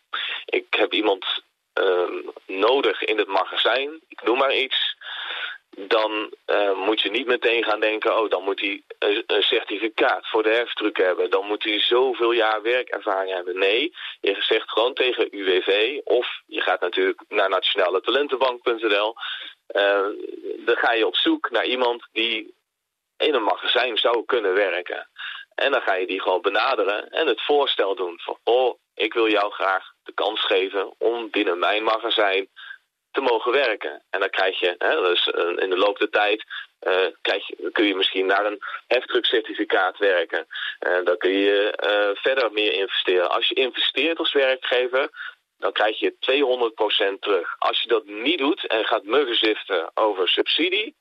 Ik 0.45 0.67
heb 0.71 0.93
iemand 0.93 1.43
um, 1.75 2.31
nodig 2.47 3.03
in 3.03 3.19
het 3.19 3.29
magazijn. 3.29 4.01
Ik 4.09 4.23
noem 4.23 4.39
maar 4.39 4.55
iets 4.55 4.97
dan 5.77 6.35
uh, 6.47 6.77
moet 6.77 7.01
je 7.01 7.11
niet 7.11 7.27
meteen 7.27 7.65
gaan 7.65 7.81
denken... 7.81 8.19
oh, 8.19 8.31
dan 8.31 8.43
moet 8.43 8.61
hij 8.61 8.83
een, 8.99 9.43
certificaat 9.43 10.29
voor 10.29 10.43
de 10.43 10.49
herfstdruk 10.49 10.97
hebben. 10.97 11.31
Dan 11.31 11.47
moet 11.47 11.65
hij 11.65 11.81
zoveel 11.81 12.33
jaar 12.33 12.63
werkervaring 12.63 13.35
hebben. 13.35 13.59
Nee, 13.59 13.95
je 14.21 14.37
zegt 14.39 14.71
gewoon 14.71 14.95
tegen 14.95 15.29
UWV... 15.31 16.01
of 16.05 16.43
je 16.47 16.61
gaat 16.61 16.81
natuurlijk 16.81 17.23
naar 17.29 17.49
nationaletalentenbank.nl... 17.49 19.15
Uh, 19.77 20.07
dan 20.57 20.77
ga 20.77 20.93
je 20.93 21.07
op 21.07 21.17
zoek 21.17 21.51
naar 21.51 21.65
iemand 21.65 22.09
die 22.13 22.55
in 23.17 23.35
een 23.35 23.43
magazijn 23.43 23.97
zou 23.97 24.25
kunnen 24.25 24.55
werken. 24.55 25.09
En 25.55 25.73
dan 25.73 25.81
ga 25.81 25.95
je 25.95 26.07
die 26.07 26.21
gewoon 26.21 26.41
benaderen 26.41 27.11
en 27.11 27.27
het 27.27 27.45
voorstel 27.45 27.95
doen 27.95 28.19
van... 28.21 28.39
oh, 28.45 28.79
ik 28.95 29.15
wil 29.15 29.29
jou 29.31 29.53
graag 29.53 29.93
de 30.03 30.13
kans 30.13 30.41
geven 30.41 30.95
om 30.99 31.31
binnen 31.31 31.59
mijn 31.59 31.83
magazijn 31.83 32.49
te 33.15 33.21
mogen 33.21 33.53
werken. 33.53 34.03
En 34.11 34.21
dan 34.21 34.31
krijg 34.31 34.61
je, 34.61 34.75
hè, 34.79 34.95
dus 35.11 35.27
in 35.65 35.71
de 35.71 35.83
loop 35.85 35.99
der 35.99 36.11
tijd, 36.11 36.45
uh, 36.89 36.93
krijg 37.21 37.43
kun 37.73 37.87
je 37.87 37.95
misschien 37.95 38.27
naar 38.27 38.47
een 38.47 38.61
heftruckcertificaat 38.87 39.99
werken. 39.99 40.47
En 40.79 41.05
dan 41.05 41.17
kun 41.17 41.31
je 41.31 41.59
uh, 41.63 42.23
verder 42.23 42.53
meer 42.53 42.73
investeren. 42.73 43.31
Als 43.31 43.49
je 43.49 43.55
investeert 43.55 44.19
als 44.19 44.33
werkgever, 44.33 45.11
dan 45.59 45.73
krijg 45.73 45.99
je 45.99 46.15
200% 47.17 47.19
terug. 47.19 47.55
Als 47.59 47.83
je 47.83 47.89
dat 47.89 48.05
niet 48.07 48.39
doet 48.39 48.67
en 48.67 48.85
gaat 48.85 49.05
muggenziften 49.05 49.91
over 49.95 50.29
subsidie, 50.29 50.97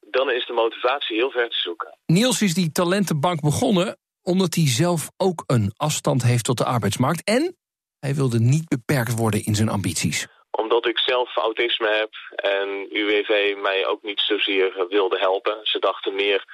dan 0.00 0.30
is 0.30 0.46
de 0.46 0.52
motivatie 0.52 1.16
heel 1.16 1.30
ver 1.30 1.48
te 1.48 1.58
zoeken. 1.58 1.98
Niels 2.06 2.42
is 2.42 2.54
die 2.54 2.72
talentenbank 2.72 3.40
begonnen 3.40 3.98
omdat 4.22 4.54
hij 4.54 4.68
zelf 4.68 5.10
ook 5.16 5.44
een 5.46 5.72
afstand 5.76 6.22
heeft 6.22 6.44
tot 6.44 6.58
de 6.58 6.64
arbeidsmarkt. 6.64 7.24
En 7.24 7.56
hij 7.98 8.14
wilde 8.14 8.40
niet 8.40 8.68
beperkt 8.68 9.14
worden 9.14 9.44
in 9.44 9.54
zijn 9.54 9.68
ambities. 9.68 10.26
Omdat 10.50 10.86
ik 10.86 10.98
zelf 10.98 11.36
autisme 11.36 11.88
heb 11.88 12.10
en 12.36 12.86
UWV 12.90 13.54
mij 13.56 13.86
ook 13.86 14.02
niet 14.02 14.20
zozeer 14.20 14.86
wilde 14.88 15.18
helpen. 15.18 15.58
Ze 15.62 15.78
dachten 15.78 16.14
meer 16.14 16.44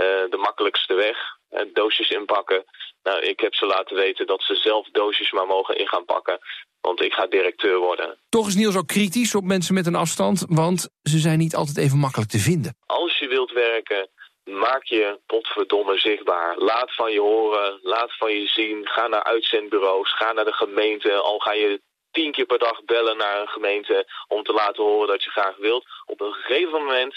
uh, 0.00 0.06
de 0.30 0.36
makkelijkste 0.36 0.94
weg, 0.94 1.16
uh, 1.50 1.60
doosjes 1.72 2.10
inpakken. 2.10 2.64
Nou, 3.02 3.20
ik 3.20 3.40
heb 3.40 3.54
ze 3.54 3.66
laten 3.66 3.96
weten 3.96 4.26
dat 4.26 4.42
ze 4.42 4.54
zelf 4.54 4.88
doosjes 4.90 5.32
maar 5.32 5.46
mogen 5.46 5.76
in 5.76 5.88
gaan 5.88 6.04
pakken. 6.04 6.38
Want 6.80 7.00
ik 7.02 7.12
ga 7.12 7.26
directeur 7.26 7.78
worden. 7.78 8.18
Toch 8.28 8.46
is 8.46 8.54
Niels 8.54 8.76
ook 8.76 8.86
kritisch 8.86 9.34
op 9.34 9.44
mensen 9.44 9.74
met 9.74 9.86
een 9.86 9.94
afstand, 9.94 10.44
want 10.48 10.88
ze 11.02 11.18
zijn 11.18 11.38
niet 11.38 11.54
altijd 11.54 11.78
even 11.78 11.98
makkelijk 11.98 12.30
te 12.30 12.38
vinden. 12.38 12.76
Als 12.86 13.18
je 13.18 13.28
wilt 13.28 13.52
werken, 13.52 14.08
maak 14.44 14.84
je 14.84 15.20
potverdomme 15.26 15.98
zichtbaar. 15.98 16.56
Laat 16.58 16.94
van 16.94 17.12
je 17.12 17.20
horen, 17.20 17.78
laat 17.82 18.16
van 18.16 18.32
je 18.32 18.46
zien. 18.46 18.86
Ga 18.88 19.06
naar 19.06 19.24
uitzendbureaus, 19.24 20.14
ga 20.14 20.32
naar 20.32 20.44
de 20.44 20.52
gemeente. 20.52 21.12
Al 21.12 21.38
ga 21.38 21.52
je 21.52 21.80
tien 22.12 22.32
keer 22.32 22.46
per 22.46 22.58
dag 22.58 22.84
bellen 22.84 23.16
naar 23.16 23.40
een 23.40 23.54
gemeente 23.56 24.06
om 24.28 24.42
te 24.42 24.52
laten 24.52 24.84
horen 24.84 25.08
dat 25.08 25.24
je 25.24 25.30
graag 25.30 25.56
wilt. 25.56 25.84
Op 26.06 26.20
een 26.20 26.32
gegeven 26.32 26.72
moment 26.72 27.14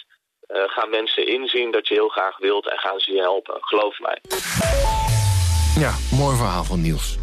uh, 0.48 0.58
gaan 0.66 0.90
mensen 0.90 1.28
inzien 1.28 1.72
dat 1.72 1.88
je 1.88 1.94
heel 1.94 2.08
graag 2.08 2.38
wilt 2.38 2.70
en 2.70 2.78
gaan 2.78 3.00
ze 3.00 3.12
je 3.12 3.22
helpen. 3.22 3.58
Geloof 3.60 4.00
mij. 4.00 4.20
Ja, 5.80 5.94
mooi 6.18 6.38
verhaal 6.38 6.64
van 6.64 6.82
Niels. 6.82 7.18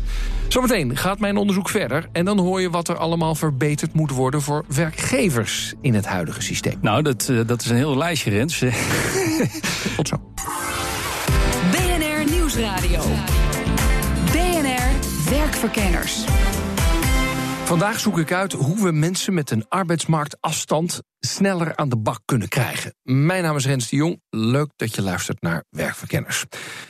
Zometeen 0.48 0.96
gaat 0.96 1.18
mijn 1.18 1.36
onderzoek 1.36 1.68
verder 1.68 2.08
en 2.12 2.24
dan 2.24 2.38
hoor 2.38 2.60
je 2.60 2.70
wat 2.70 2.88
er 2.88 2.96
allemaal 2.96 3.34
verbeterd 3.34 3.94
moet 3.94 4.10
worden 4.10 4.40
voor 4.40 4.64
werkgevers 4.68 5.74
in 5.82 5.94
het 5.94 6.06
huidige 6.06 6.42
systeem. 6.42 6.78
Nou, 6.80 7.02
dat, 7.02 7.28
uh, 7.30 7.40
dat 7.46 7.60
is 7.60 7.70
een 7.70 7.76
heel 7.76 7.96
lijstje, 7.96 8.30
Rens. 8.30 8.58
Tot 9.96 10.08
zo. 10.08 10.16
BNR 11.70 12.30
Nieuwsradio. 12.30 13.00
BNR 14.32 14.90
Werkverkenners. 15.30 16.24
Vandaag 17.64 18.00
zoek 18.00 18.18
ik 18.18 18.32
uit 18.32 18.52
hoe 18.52 18.82
we 18.82 18.92
mensen 18.92 19.34
met 19.34 19.50
een 19.50 19.64
arbeidsmarktafstand 19.68 21.02
sneller 21.18 21.76
aan 21.76 21.88
de 21.88 21.96
bak 21.96 22.20
kunnen 22.24 22.48
krijgen. 22.48 22.94
Mijn 23.02 23.42
naam 23.42 23.56
is 23.56 23.66
Rens 23.66 23.88
de 23.88 23.96
Jong. 23.96 24.20
Leuk 24.30 24.70
dat 24.76 24.94
je 24.94 25.02
luistert 25.02 25.42
naar 25.42 25.64
Werkverkenners. 25.70 26.44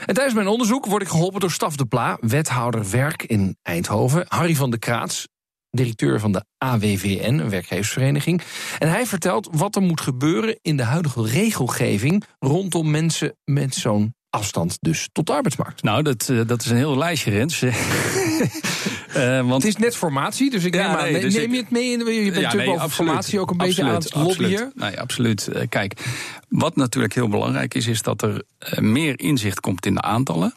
En 0.06 0.14
tijdens 0.14 0.34
mijn 0.34 0.46
onderzoek 0.46 0.86
word 0.86 1.02
ik 1.02 1.08
geholpen 1.08 1.40
door 1.40 1.50
Staf 1.50 1.76
de 1.76 1.86
Pla, 1.86 2.18
wethouder 2.20 2.90
werk 2.90 3.22
in 3.22 3.56
Eindhoven, 3.62 4.24
Harry 4.28 4.54
van 4.54 4.70
de 4.70 4.78
Kraats, 4.78 5.28
directeur 5.70 6.20
van 6.20 6.32
de 6.32 6.44
AWVN, 6.58 7.38
een 7.38 7.50
werkgeversvereniging. 7.50 8.42
En 8.78 8.88
hij 8.88 9.06
vertelt 9.06 9.48
wat 9.50 9.76
er 9.76 9.82
moet 9.82 10.00
gebeuren 10.00 10.58
in 10.62 10.76
de 10.76 10.84
huidige 10.84 11.22
regelgeving 11.26 12.24
rondom 12.38 12.90
mensen 12.90 13.36
met 13.44 13.74
zo'n 13.74 14.14
afstand 14.30 14.76
dus 14.80 15.08
tot 15.12 15.26
de 15.26 15.32
arbeidsmarkt. 15.32 15.82
Nou, 15.82 16.02
dat, 16.02 16.28
uh, 16.28 16.46
dat 16.46 16.62
is 16.62 16.70
een 16.70 16.76
heel 16.76 16.98
lijstje, 16.98 17.30
Rens. 17.30 17.62
Uh, 19.16 19.48
want... 19.48 19.62
Het 19.62 19.64
is 19.64 19.76
net 19.76 19.96
formatie, 19.96 20.50
dus 20.50 20.64
ik 20.64 20.74
ja, 20.74 20.80
neem, 20.80 21.02
nee, 21.02 21.14
aan, 21.14 21.20
dus 21.20 21.34
neem 21.34 21.44
ik... 21.44 21.50
je 21.50 21.56
het 21.56 21.70
mee? 21.70 21.90
In, 21.90 21.98
je 21.98 22.04
bent 22.04 22.14
ja, 22.14 22.30
natuurlijk 22.30 22.54
nee, 22.54 22.68
over 22.68 22.80
absoluut, 22.80 23.08
formatie 23.08 23.40
ook 23.40 23.50
een 23.50 23.56
beetje 23.56 23.82
aan 23.82 23.94
het 23.94 24.14
lobbyen. 24.14 24.50
Absoluut. 24.50 24.74
Nee, 24.74 25.00
absoluut. 25.00 25.48
Uh, 25.52 25.62
kijk, 25.68 26.00
wat 26.48 26.76
natuurlijk 26.76 27.14
heel 27.14 27.28
belangrijk 27.28 27.74
is... 27.74 27.86
is 27.86 28.02
dat 28.02 28.22
er 28.22 28.42
uh, 28.72 28.78
meer 28.78 29.20
inzicht 29.20 29.60
komt 29.60 29.86
in 29.86 29.94
de 29.94 30.00
aantallen. 30.00 30.54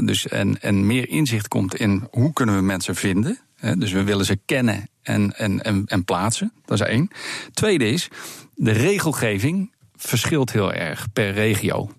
dus 0.00 0.28
en, 0.28 0.60
en 0.60 0.86
meer 0.86 1.08
inzicht 1.08 1.48
komt 1.48 1.74
in 1.74 2.08
hoe 2.10 2.32
kunnen 2.32 2.56
we 2.56 2.62
mensen 2.62 2.94
vinden. 2.94 3.38
dus 3.78 3.92
we 3.92 4.02
willen 4.02 4.24
ze 4.24 4.38
kennen 4.46 4.88
en, 5.02 5.36
en, 5.36 5.62
en, 5.62 5.82
en 5.86 6.04
plaatsen. 6.04 6.52
Dat 6.64 6.80
is 6.80 6.86
één. 6.86 7.08
Tweede 7.52 7.88
is, 7.88 8.08
de 8.54 8.72
regelgeving 8.72 9.72
verschilt 9.96 10.52
heel 10.52 10.72
erg 10.72 11.12
per 11.12 11.32
regio. 11.32 11.90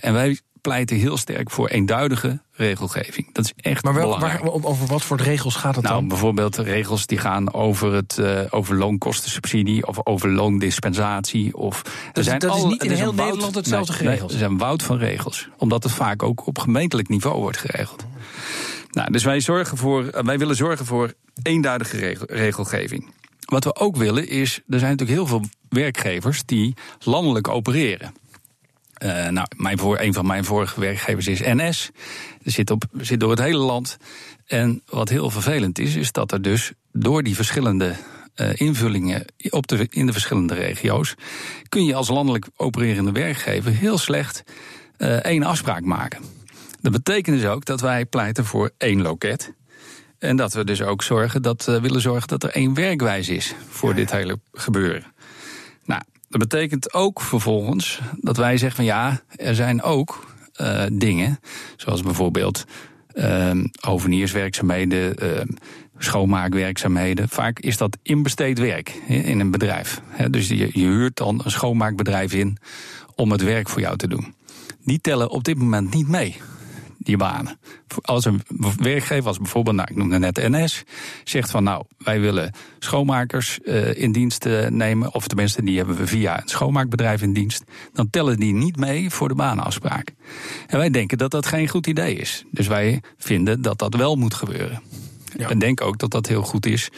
en 0.00 0.12
wij 0.12 0.38
pleiten 0.64 0.96
heel 0.96 1.16
sterk 1.16 1.50
voor 1.50 1.68
eenduidige 1.68 2.40
regelgeving. 2.52 3.32
Dat 3.32 3.44
is 3.44 3.52
echt 3.56 3.84
maar 3.84 3.94
wel, 3.94 4.04
belangrijk. 4.04 4.42
Waar, 4.42 4.52
over 4.52 4.86
wat 4.86 5.02
voor 5.02 5.16
regels 5.16 5.54
gaat 5.54 5.74
het 5.74 5.84
nou, 5.84 5.96
dan? 5.96 6.08
Bijvoorbeeld 6.08 6.56
regels 6.56 7.06
die 7.06 7.18
gaan 7.18 7.52
over, 7.52 7.92
het, 7.92 8.16
uh, 8.20 8.40
over 8.50 8.76
loonkostensubsidie 8.76 9.86
of 9.86 10.06
over 10.06 10.30
loondispensatie. 10.30 11.56
Of, 11.56 11.82
dus 11.82 11.92
er 12.12 12.24
zijn 12.24 12.38
dat 12.38 12.50
al, 12.50 12.56
is 12.56 12.64
niet 12.64 12.84
in 12.84 12.90
heel 12.90 13.14
woud, 13.14 13.28
Nederland 13.28 13.54
hetzelfde 13.54 13.92
nee, 13.92 14.00
geregeld? 14.00 14.30
Nee, 14.30 14.40
er 14.40 14.46
zijn 14.46 14.58
woud 14.58 14.82
van 14.82 14.98
regels. 14.98 15.48
Omdat 15.58 15.82
het 15.82 15.92
vaak 15.92 16.22
ook 16.22 16.46
op 16.46 16.58
gemeentelijk 16.58 17.08
niveau 17.08 17.40
wordt 17.40 17.58
geregeld. 17.58 18.06
Nou, 18.90 19.12
dus 19.12 19.24
wij, 19.24 19.40
zorgen 19.40 19.76
voor, 19.76 20.24
wij 20.24 20.38
willen 20.38 20.56
zorgen 20.56 20.86
voor 20.86 21.12
eenduidige 21.42 21.96
regel, 21.96 22.26
regelgeving. 22.30 23.12
Wat 23.44 23.64
we 23.64 23.76
ook 23.76 23.96
willen 23.96 24.28
is, 24.28 24.60
er 24.68 24.78
zijn 24.78 24.90
natuurlijk 24.90 25.18
heel 25.18 25.26
veel 25.26 25.48
werkgevers 25.68 26.44
die 26.44 26.74
landelijk 26.98 27.48
opereren. 27.48 28.14
Uh, 29.02 29.28
nou, 29.28 29.46
mijn 29.56 29.78
voor, 29.78 29.98
een 29.98 30.12
van 30.12 30.26
mijn 30.26 30.44
vorige 30.44 30.80
werkgevers 30.80 31.26
is 31.26 31.40
NS. 31.40 31.90
Er 32.42 32.50
zit, 32.50 32.70
op, 32.70 32.84
zit 32.98 33.20
door 33.20 33.30
het 33.30 33.38
hele 33.38 33.58
land. 33.58 33.96
En 34.46 34.82
wat 34.86 35.08
heel 35.08 35.30
vervelend 35.30 35.78
is, 35.78 35.94
is 35.94 36.12
dat 36.12 36.32
er 36.32 36.42
dus 36.42 36.72
door 36.92 37.22
die 37.22 37.34
verschillende 37.34 37.94
uh, 38.36 38.48
invullingen 38.54 39.24
op 39.50 39.66
de, 39.66 39.86
in 39.90 40.06
de 40.06 40.12
verschillende 40.12 40.54
regio's. 40.54 41.14
kun 41.68 41.84
je 41.84 41.94
als 41.94 42.08
landelijk 42.08 42.46
opererende 42.56 43.12
werkgever 43.12 43.72
heel 43.72 43.98
slecht 43.98 44.44
uh, 44.98 45.24
één 45.24 45.42
afspraak 45.42 45.84
maken. 45.84 46.20
Dat 46.80 46.92
betekent 46.92 47.40
dus 47.40 47.46
ook 47.46 47.64
dat 47.64 47.80
wij 47.80 48.04
pleiten 48.06 48.44
voor 48.44 48.70
één 48.78 49.02
loket. 49.02 49.52
En 50.18 50.36
dat 50.36 50.52
we 50.52 50.64
dus 50.64 50.82
ook 50.82 51.02
zorgen 51.02 51.42
dat, 51.42 51.64
willen 51.64 52.00
zorgen 52.00 52.28
dat 52.28 52.42
er 52.42 52.50
één 52.50 52.74
werkwijze 52.74 53.34
is 53.34 53.54
voor 53.68 53.88
ja, 53.88 53.94
ja. 53.94 54.00
dit 54.00 54.10
hele 54.10 54.38
gebeuren. 54.52 55.04
Dat 56.34 56.48
betekent 56.48 56.94
ook 56.94 57.20
vervolgens 57.20 58.00
dat 58.20 58.36
wij 58.36 58.56
zeggen 58.56 58.76
van 58.76 58.84
ja, 58.84 59.20
er 59.36 59.54
zijn 59.54 59.82
ook 59.82 60.26
uh, 60.60 60.82
dingen, 60.92 61.40
zoals 61.76 62.02
bijvoorbeeld 62.02 62.64
uh, 63.14 63.50
hovenierswerkzaamheden, 63.80 65.24
uh, 65.24 65.40
schoonmaakwerkzaamheden. 65.98 67.28
Vaak 67.28 67.58
is 67.58 67.76
dat 67.76 67.98
inbesteed 68.02 68.58
werk 68.58 68.88
in 69.08 69.40
een 69.40 69.50
bedrijf. 69.50 70.00
Dus 70.30 70.48
je, 70.48 70.56
je 70.56 70.86
huurt 70.86 71.16
dan 71.16 71.40
een 71.44 71.50
schoonmaakbedrijf 71.50 72.32
in 72.32 72.58
om 73.14 73.30
het 73.30 73.42
werk 73.42 73.68
voor 73.68 73.80
jou 73.80 73.96
te 73.96 74.08
doen. 74.08 74.34
Die 74.84 75.00
tellen 75.00 75.30
op 75.30 75.44
dit 75.44 75.58
moment 75.58 75.94
niet 75.94 76.08
mee 76.08 76.36
die 77.04 77.16
banen. 77.16 77.58
Als 78.02 78.24
een 78.24 78.42
werkgever, 78.76 79.26
als 79.26 79.38
bijvoorbeeld, 79.38 79.76
nou, 79.76 79.88
ik 79.90 79.96
noemde 79.96 80.18
net 80.18 80.36
NS, 80.36 80.82
zegt 81.24 81.50
van 81.50 81.64
nou, 81.64 81.84
wij 81.98 82.20
willen 82.20 82.52
schoonmakers 82.78 83.58
uh, 83.62 83.96
in 83.96 84.12
dienst 84.12 84.46
uh, 84.46 84.66
nemen, 84.68 85.14
of 85.14 85.26
tenminste, 85.26 85.62
die 85.62 85.76
hebben 85.76 85.96
we 85.96 86.06
via 86.06 86.40
een 86.40 86.48
schoonmaakbedrijf 86.48 87.22
in 87.22 87.32
dienst, 87.32 87.64
dan 87.92 88.10
tellen 88.10 88.38
die 88.38 88.54
niet 88.54 88.76
mee 88.76 89.10
voor 89.10 89.28
de 89.28 89.34
banenafspraak. 89.34 90.12
En 90.66 90.78
wij 90.78 90.90
denken 90.90 91.18
dat 91.18 91.30
dat 91.30 91.46
geen 91.46 91.68
goed 91.68 91.86
idee 91.86 92.14
is. 92.14 92.44
Dus 92.50 92.66
wij 92.66 93.02
vinden 93.18 93.62
dat 93.62 93.78
dat 93.78 93.94
wel 93.94 94.16
moet 94.16 94.34
gebeuren. 94.34 94.82
Ja. 95.36 95.48
En 95.48 95.58
denk 95.58 95.80
ook 95.80 95.98
dat 95.98 96.10
dat 96.10 96.26
heel 96.26 96.42
goed 96.42 96.66
is 96.66 96.88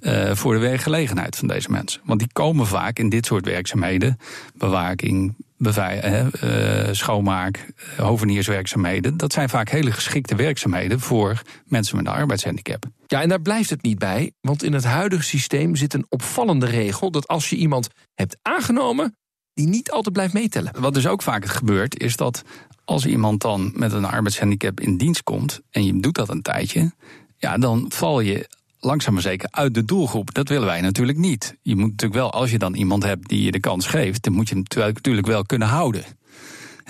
uh, 0.00 0.34
voor 0.34 0.54
de 0.54 0.60
werkgelegenheid 0.60 1.36
van 1.36 1.48
deze 1.48 1.70
mensen. 1.70 2.00
Want 2.04 2.18
die 2.18 2.28
komen 2.32 2.66
vaak 2.66 2.98
in 2.98 3.08
dit 3.08 3.26
soort 3.26 3.44
werkzaamheden, 3.44 4.18
bewaking, 4.54 5.34
uh, 5.60 6.88
schoonmaak, 6.90 7.72
hovenierswerkzaamheden. 7.96 9.16
Dat 9.16 9.32
zijn 9.32 9.48
vaak 9.48 9.68
hele 9.68 9.92
geschikte 9.92 10.34
werkzaamheden 10.34 11.00
voor 11.00 11.42
mensen 11.66 11.96
met 11.96 12.06
een 12.06 12.12
arbeidshandicap. 12.12 12.84
Ja, 13.06 13.22
en 13.22 13.28
daar 13.28 13.40
blijft 13.42 13.70
het 13.70 13.82
niet 13.82 13.98
bij, 13.98 14.32
want 14.40 14.62
in 14.62 14.72
het 14.72 14.84
huidige 14.84 15.22
systeem 15.22 15.76
zit 15.76 15.94
een 15.94 16.06
opvallende 16.08 16.66
regel 16.66 17.10
dat 17.10 17.28
als 17.28 17.50
je 17.50 17.56
iemand 17.56 17.88
hebt 18.14 18.36
aangenomen, 18.42 19.16
die 19.54 19.68
niet 19.68 19.90
altijd 19.90 20.14
blijft 20.14 20.32
meetellen. 20.32 20.80
Wat 20.80 20.94
dus 20.94 21.06
ook 21.06 21.22
vaak 21.22 21.44
gebeurt, 21.46 22.00
is 22.00 22.16
dat 22.16 22.42
als 22.84 23.06
iemand 23.06 23.40
dan 23.40 23.72
met 23.74 23.92
een 23.92 24.04
arbeidshandicap 24.04 24.80
in 24.80 24.96
dienst 24.96 25.22
komt 25.22 25.60
en 25.70 25.84
je 25.84 26.00
doet 26.00 26.14
dat 26.14 26.28
een 26.28 26.42
tijdje, 26.42 26.92
ja, 27.36 27.58
dan 27.58 27.84
val 27.88 28.20
je 28.20 28.48
langzaam 28.80 29.12
maar 29.12 29.22
zeker 29.22 29.48
uit 29.50 29.74
de 29.74 29.84
doelgroep. 29.84 30.34
Dat 30.34 30.48
willen 30.48 30.66
wij 30.66 30.80
natuurlijk 30.80 31.18
niet. 31.18 31.56
Je 31.62 31.76
moet 31.76 31.90
natuurlijk 31.90 32.20
wel, 32.20 32.32
als 32.32 32.50
je 32.50 32.58
dan 32.58 32.74
iemand 32.74 33.02
hebt 33.02 33.28
die 33.28 33.42
je 33.42 33.50
de 33.50 33.60
kans 33.60 33.86
geeft, 33.86 34.22
dan 34.22 34.32
moet 34.32 34.48
je 34.48 34.54
hem 34.54 34.64
natuurlijk 34.94 35.26
wel 35.26 35.44
kunnen 35.44 35.68
houden. 35.68 36.04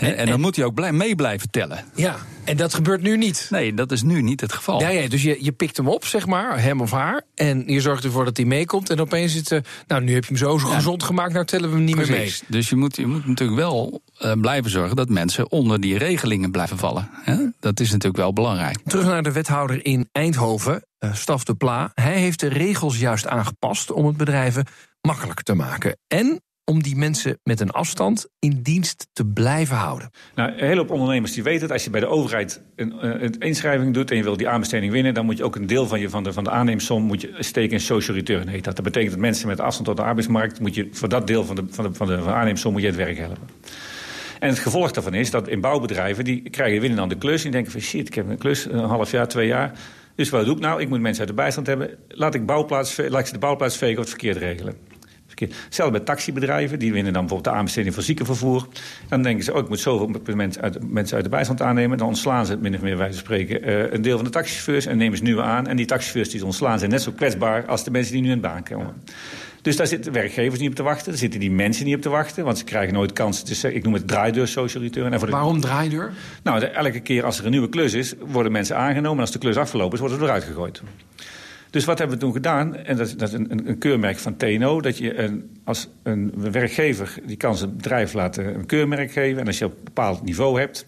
En, 0.01 0.17
en, 0.17 0.27
dan 0.27 0.41
moet 0.41 0.57
hij 0.57 0.65
ook 0.65 0.75
blij, 0.75 0.93
mee 0.93 1.15
blijven 1.15 1.51
tellen. 1.51 1.85
Ja, 1.95 2.17
en 2.45 2.57
dat 2.57 2.75
gebeurt 2.75 3.03
nu 3.03 3.17
niet. 3.17 3.47
Nee, 3.51 3.75
dat 3.75 3.93
is 3.93 4.03
nu 4.03 4.23
niet 4.23 4.41
het 4.41 4.53
geval. 4.53 4.81
Ja, 4.81 4.89
ja 4.89 5.09
dus 5.09 5.23
je, 5.23 5.37
je 5.41 5.53
pikt 5.53 5.77
hem 5.77 5.89
op, 5.89 6.05
zeg 6.05 6.27
maar, 6.27 6.63
hem 6.63 6.81
of 6.81 6.91
haar. 6.91 7.23
En 7.35 7.63
je 7.67 7.81
zorgt 7.81 8.05
ervoor 8.05 8.25
dat 8.25 8.37
hij 8.37 8.47
meekomt. 8.47 8.91
En 8.91 9.01
opeens 9.01 9.33
zit 9.33 9.51
uh, 9.51 9.61
nou, 9.87 10.03
nu 10.03 10.15
heb 10.15 10.23
je 10.25 10.29
hem 10.29 10.39
zo, 10.39 10.69
ja. 10.69 10.75
gezond 10.75 11.03
gemaakt, 11.03 11.33
nou 11.33 11.45
tellen 11.45 11.71
we 11.71 11.77
hem 11.77 11.85
niet 11.85 11.95
Precies. 11.95 12.15
meer 12.15 12.21
mee. 12.21 12.33
Dus 12.49 12.69
je 12.69 12.77
moet, 12.77 12.97
je 12.97 13.07
moet 13.07 13.27
natuurlijk 13.27 13.59
wel 13.59 14.03
uh, 14.23 14.33
blijven 14.33 14.71
zorgen 14.71 14.97
dat 14.97 15.09
mensen 15.09 15.51
onder 15.51 15.81
die 15.81 15.99
regelingen 15.99 16.51
blijven 16.51 16.79
vallen. 16.79 17.11
Dat 17.61 17.81
is 17.81 17.91
natuurlijk 17.91 18.17
wel 18.17 18.33
belangrijk. 18.33 18.79
Terug 18.85 19.05
naar 19.05 19.23
de 19.23 19.33
wethouder 19.33 19.85
in 19.85 20.09
Eindhoven, 20.13 20.85
Staf 21.13 21.45
de 21.45 21.55
Pla. 21.55 21.91
Hij 21.95 22.19
heeft 22.19 22.41
de 22.41 22.49
regels 22.49 22.99
juist 22.99 23.27
aangepast 23.27 23.91
om 23.91 24.07
het 24.07 24.17
bedrijven 24.17 24.67
makkelijker 25.01 25.45
te 25.45 25.55
maken. 25.55 25.99
En 26.07 26.41
om 26.71 26.83
die 26.83 26.97
mensen 26.97 27.39
met 27.43 27.61
een 27.61 27.71
afstand 27.71 28.29
in 28.39 28.63
dienst 28.63 29.07
te 29.13 29.27
blijven 29.27 29.77
houden? 29.77 30.11
Nou, 30.35 30.53
een 30.53 30.67
hele 30.67 30.81
hoop 30.81 30.91
ondernemers 30.91 31.33
die 31.33 31.43
weten 31.43 31.63
het. 31.63 31.73
Als 31.73 31.85
je 31.85 31.91
bij 31.91 32.01
de 32.01 32.07
overheid 32.07 32.63
een, 32.77 32.95
uh, 33.03 33.23
een 33.23 33.39
inschrijving 33.39 33.95
doet 33.95 34.11
en 34.11 34.17
je 34.17 34.23
wil 34.23 34.37
die 34.37 34.49
aanbesteding 34.49 34.93
winnen... 34.93 35.15
dan 35.15 35.25
moet 35.25 35.37
je 35.37 35.45
ook 35.45 35.57
een 35.57 35.67
deel 35.67 35.87
van, 35.87 36.01
je, 36.01 36.11
van, 36.11 36.23
de, 36.23 36.33
van 36.33 36.45
de 36.45 36.51
aanneemsom 36.51 37.03
moet 37.03 37.21
je 37.21 37.35
steken 37.39 37.73
in 37.73 37.81
social 37.81 38.17
return. 38.17 38.49
Heet 38.49 38.65
dat. 38.65 38.77
dat 38.77 38.85
betekent 38.85 39.11
dat 39.11 39.21
mensen 39.21 39.49
met 39.49 39.61
afstand 39.61 39.87
tot 39.87 39.97
de 39.97 40.03
arbeidsmarkt... 40.03 40.61
moet 40.61 40.75
je 40.75 40.89
voor 40.93 41.09
dat 41.09 41.27
deel 41.27 41.45
van 41.45 41.57
de, 41.57 41.65
van 41.71 41.85
de, 41.85 41.95
van 41.95 42.07
de, 42.07 42.17
van 42.17 42.27
de 42.27 42.33
aanneemsom 42.33 42.73
moet 42.73 42.81
je 42.81 42.87
het 42.87 42.97
werk 42.97 43.19
helpen. 43.19 43.49
En 44.39 44.49
het 44.49 44.59
gevolg 44.59 44.91
daarvan 44.91 45.15
is 45.15 45.31
dat 45.31 45.49
in 45.49 45.61
bouwbedrijven... 45.61 46.25
die 46.25 46.51
krijgen 46.51 46.81
winnen 46.81 46.99
dan 46.99 47.09
de 47.09 47.19
klus 47.19 47.45
en 47.45 47.51
denken 47.51 47.73
van... 47.73 47.81
shit, 47.81 48.07
ik 48.07 48.15
heb 48.15 48.29
een 48.29 48.39
klus, 48.39 48.65
een 48.65 48.79
half 48.79 49.11
jaar, 49.11 49.29
twee 49.29 49.47
jaar... 49.47 49.73
Dus 50.21 50.31
wat 50.31 50.45
doe 50.45 50.55
ik 50.55 50.61
nou? 50.61 50.81
Ik 50.81 50.89
moet 50.89 51.01
mensen 51.01 51.21
uit 51.21 51.29
de 51.29 51.43
bijstand 51.43 51.67
hebben. 51.67 51.91
Laat 52.09 52.35
ik, 52.35 52.47
bouwplaats, 52.47 52.97
laat 52.97 53.21
ik 53.21 53.27
ze 53.27 53.33
de 53.33 53.39
bouwplaats 53.39 53.77
vegen 53.77 53.95
of 53.95 54.01
het 54.01 54.09
verkeerd 54.09 54.37
regelen. 54.37 54.75
Hetzelfde 55.39 55.97
bij 55.97 56.07
taxibedrijven. 56.07 56.79
Die 56.79 56.93
winnen 56.93 57.13
dan 57.13 57.23
bijvoorbeeld 57.23 57.55
de 57.55 57.59
aanbesteding 57.59 57.95
voor 57.95 58.03
ziekenvervoer. 58.03 58.67
Dan 59.09 59.23
denken 59.23 59.45
ze, 59.45 59.53
oh, 59.53 59.59
ik 59.59 59.69
moet 59.69 59.81
zoveel 59.81 60.35
mensen 60.35 60.63
uit, 60.63 60.91
mensen 60.91 61.15
uit 61.15 61.25
de 61.25 61.31
bijstand 61.31 61.63
aannemen. 61.63 61.99
Dan 61.99 62.07
ontslaan 62.07 62.47
ze, 62.47 62.57
min 62.57 62.75
of 62.75 62.81
meer 62.81 62.97
wijze 62.97 63.19
spreken, 63.19 63.69
uh, 63.69 63.93
een 63.93 64.03
deel 64.03 64.17
van 64.17 64.25
de 64.25 64.31
taxichauffeurs... 64.31 64.87
en 64.87 64.97
nemen 64.97 65.19
ze 65.19 65.23
nieuwe 65.23 65.43
aan. 65.43 65.67
En 65.67 65.77
die 65.77 65.87
taxichauffeurs 65.87 66.31
die 66.31 66.39
ze 66.39 66.45
ontslaan 66.45 66.79
zijn 66.79 66.91
net 66.91 67.03
zo 67.03 67.13
kwetsbaar... 67.13 67.67
als 67.67 67.85
de 67.85 67.91
mensen 67.91 68.13
die 68.13 68.23
nu 68.23 68.31
in 68.31 68.41
baan 68.41 68.63
komen. 68.63 68.95
Dus 69.63 69.77
daar 69.77 69.87
zitten 69.87 70.13
werkgevers 70.13 70.61
niet 70.61 70.69
op 70.69 70.75
te 70.75 70.83
wachten. 70.83 71.09
Daar 71.09 71.19
zitten 71.19 71.41
die 71.41 71.51
mensen 71.51 71.85
niet 71.85 71.95
op 71.95 72.03
te 72.03 72.09
wachten. 72.09 72.45
Want 72.45 72.59
ze 72.59 72.65
krijgen 72.65 72.95
nooit 72.95 73.13
kans. 73.13 73.43
te 73.43 73.55
zeggen. 73.55 73.79
ik 73.79 73.85
noem 73.85 73.95
het 73.95 74.09
draaideur 74.09 74.49
social 74.49 74.83
return. 74.83 75.13
En 75.13 75.19
voor 75.19 75.29
de... 75.29 75.35
Waarom 75.35 75.61
draaideur? 75.61 76.13
Nou, 76.43 76.65
elke 76.65 77.01
keer 77.01 77.25
als 77.25 77.39
er 77.39 77.45
een 77.45 77.51
nieuwe 77.51 77.69
klus 77.69 77.95
is, 77.95 78.15
worden 78.19 78.53
mensen 78.53 78.77
aangenomen. 78.77 79.15
En 79.15 79.21
als 79.21 79.33
de 79.33 79.39
klus 79.39 79.57
afgelopen 79.57 79.93
is, 79.93 80.01
worden 80.01 80.19
ze 80.19 80.25
eruit 80.25 80.45
gegooid. 80.45 80.83
Dus 81.71 81.85
wat 81.85 81.99
hebben 81.99 82.17
we 82.17 82.23
toen 82.23 82.33
gedaan? 82.33 82.77
En 82.77 82.97
dat, 82.97 83.15
dat 83.17 83.29
is 83.29 83.35
een, 83.35 83.69
een, 83.69 83.79
keurmerk 83.79 84.19
van 84.19 84.37
TNO. 84.37 84.81
Dat 84.81 84.99
je 84.99 85.19
een, 85.19 85.61
als 85.65 85.89
een 86.03 86.33
werkgever, 86.37 87.15
die 87.25 87.37
kan 87.37 87.57
zijn 87.57 87.77
bedrijf 87.77 88.13
laten 88.13 88.55
een 88.55 88.67
keurmerk 88.67 89.13
geven. 89.13 89.41
En 89.41 89.47
als 89.47 89.59
je 89.59 89.65
op 89.65 89.73
een 89.73 89.85
bepaald 89.85 90.23
niveau 90.23 90.61
hebt, 90.61 90.87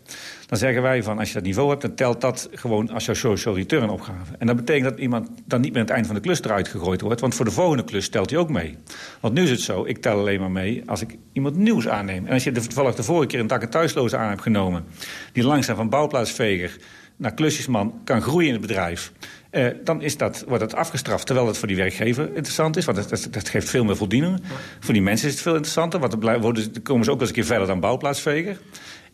dan 0.52 0.60
zeggen 0.60 0.82
wij 0.82 1.02
van... 1.02 1.18
als 1.18 1.28
je 1.28 1.34
dat 1.34 1.42
niveau 1.42 1.70
hebt, 1.70 1.82
dan 1.82 1.94
telt 1.94 2.20
dat 2.20 2.48
gewoon 2.52 2.90
als 2.90 3.04
jouw 3.04 3.14
social 3.14 3.54
return 3.54 3.88
opgave. 3.88 4.34
En 4.38 4.46
dat 4.46 4.56
betekent 4.56 4.84
dat 4.84 4.98
iemand 4.98 5.28
dan 5.44 5.60
niet 5.60 5.70
meer 5.70 5.80
aan 5.80 5.86
het 5.86 5.94
eind 5.94 6.06
van 6.06 6.14
de 6.14 6.20
klus 6.20 6.42
eruit 6.42 6.68
gegooid 6.68 7.00
wordt. 7.00 7.20
Want 7.20 7.34
voor 7.34 7.44
de 7.44 7.50
volgende 7.50 7.84
klus 7.84 8.08
telt 8.08 8.30
hij 8.30 8.38
ook 8.38 8.48
mee. 8.48 8.78
Want 9.20 9.34
nu 9.34 9.42
is 9.42 9.50
het 9.50 9.60
zo, 9.60 9.84
ik 9.84 9.98
tel 9.98 10.18
alleen 10.18 10.40
maar 10.40 10.50
mee 10.50 10.82
als 10.86 11.00
ik 11.00 11.16
iemand 11.32 11.56
nieuws 11.56 11.88
aanneem. 11.88 12.26
En 12.26 12.32
als 12.32 12.44
je 12.44 12.52
toevallig 12.52 12.94
de 12.94 13.02
vorige 13.02 13.26
keer 13.26 13.40
een 13.40 13.46
dak- 13.46 13.62
en 13.62 13.70
thuisloze 13.70 14.16
aan 14.16 14.28
hebt 14.28 14.42
genomen... 14.42 14.84
die 15.32 15.44
langzaam 15.44 15.76
van 15.76 15.88
bouwplaatsveger 15.88 16.76
naar 17.16 17.34
klusjesman 17.34 18.00
kan 18.04 18.22
groeien 18.22 18.46
in 18.46 18.52
het 18.52 18.62
bedrijf... 18.62 19.12
Uh, 19.52 19.66
dan 19.84 20.02
is 20.02 20.16
dat, 20.16 20.44
wordt 20.48 20.62
dat 20.62 20.74
afgestraft. 20.74 21.26
Terwijl 21.26 21.46
het 21.46 21.58
voor 21.58 21.68
die 21.68 21.76
werkgever 21.76 22.26
interessant 22.26 22.76
is. 22.76 22.84
Want 22.84 23.10
dat, 23.10 23.28
dat, 23.30 23.48
geeft 23.48 23.68
veel 23.68 23.84
meer 23.84 23.96
voldoening. 23.96 24.42
Voor 24.80 24.92
die 24.94 25.02
mensen 25.02 25.26
is 25.28 25.32
het 25.32 25.42
veel 25.42 25.54
interessanter. 25.54 26.00
Want 26.00 26.22
dan 26.22 26.82
komen 26.82 27.04
ze 27.04 27.10
ook 27.10 27.20
eens 27.20 27.28
een 27.28 27.34
keer 27.34 27.44
verder 27.44 27.66
dan 27.66 27.80
bouwplaatsveger. 27.80 28.58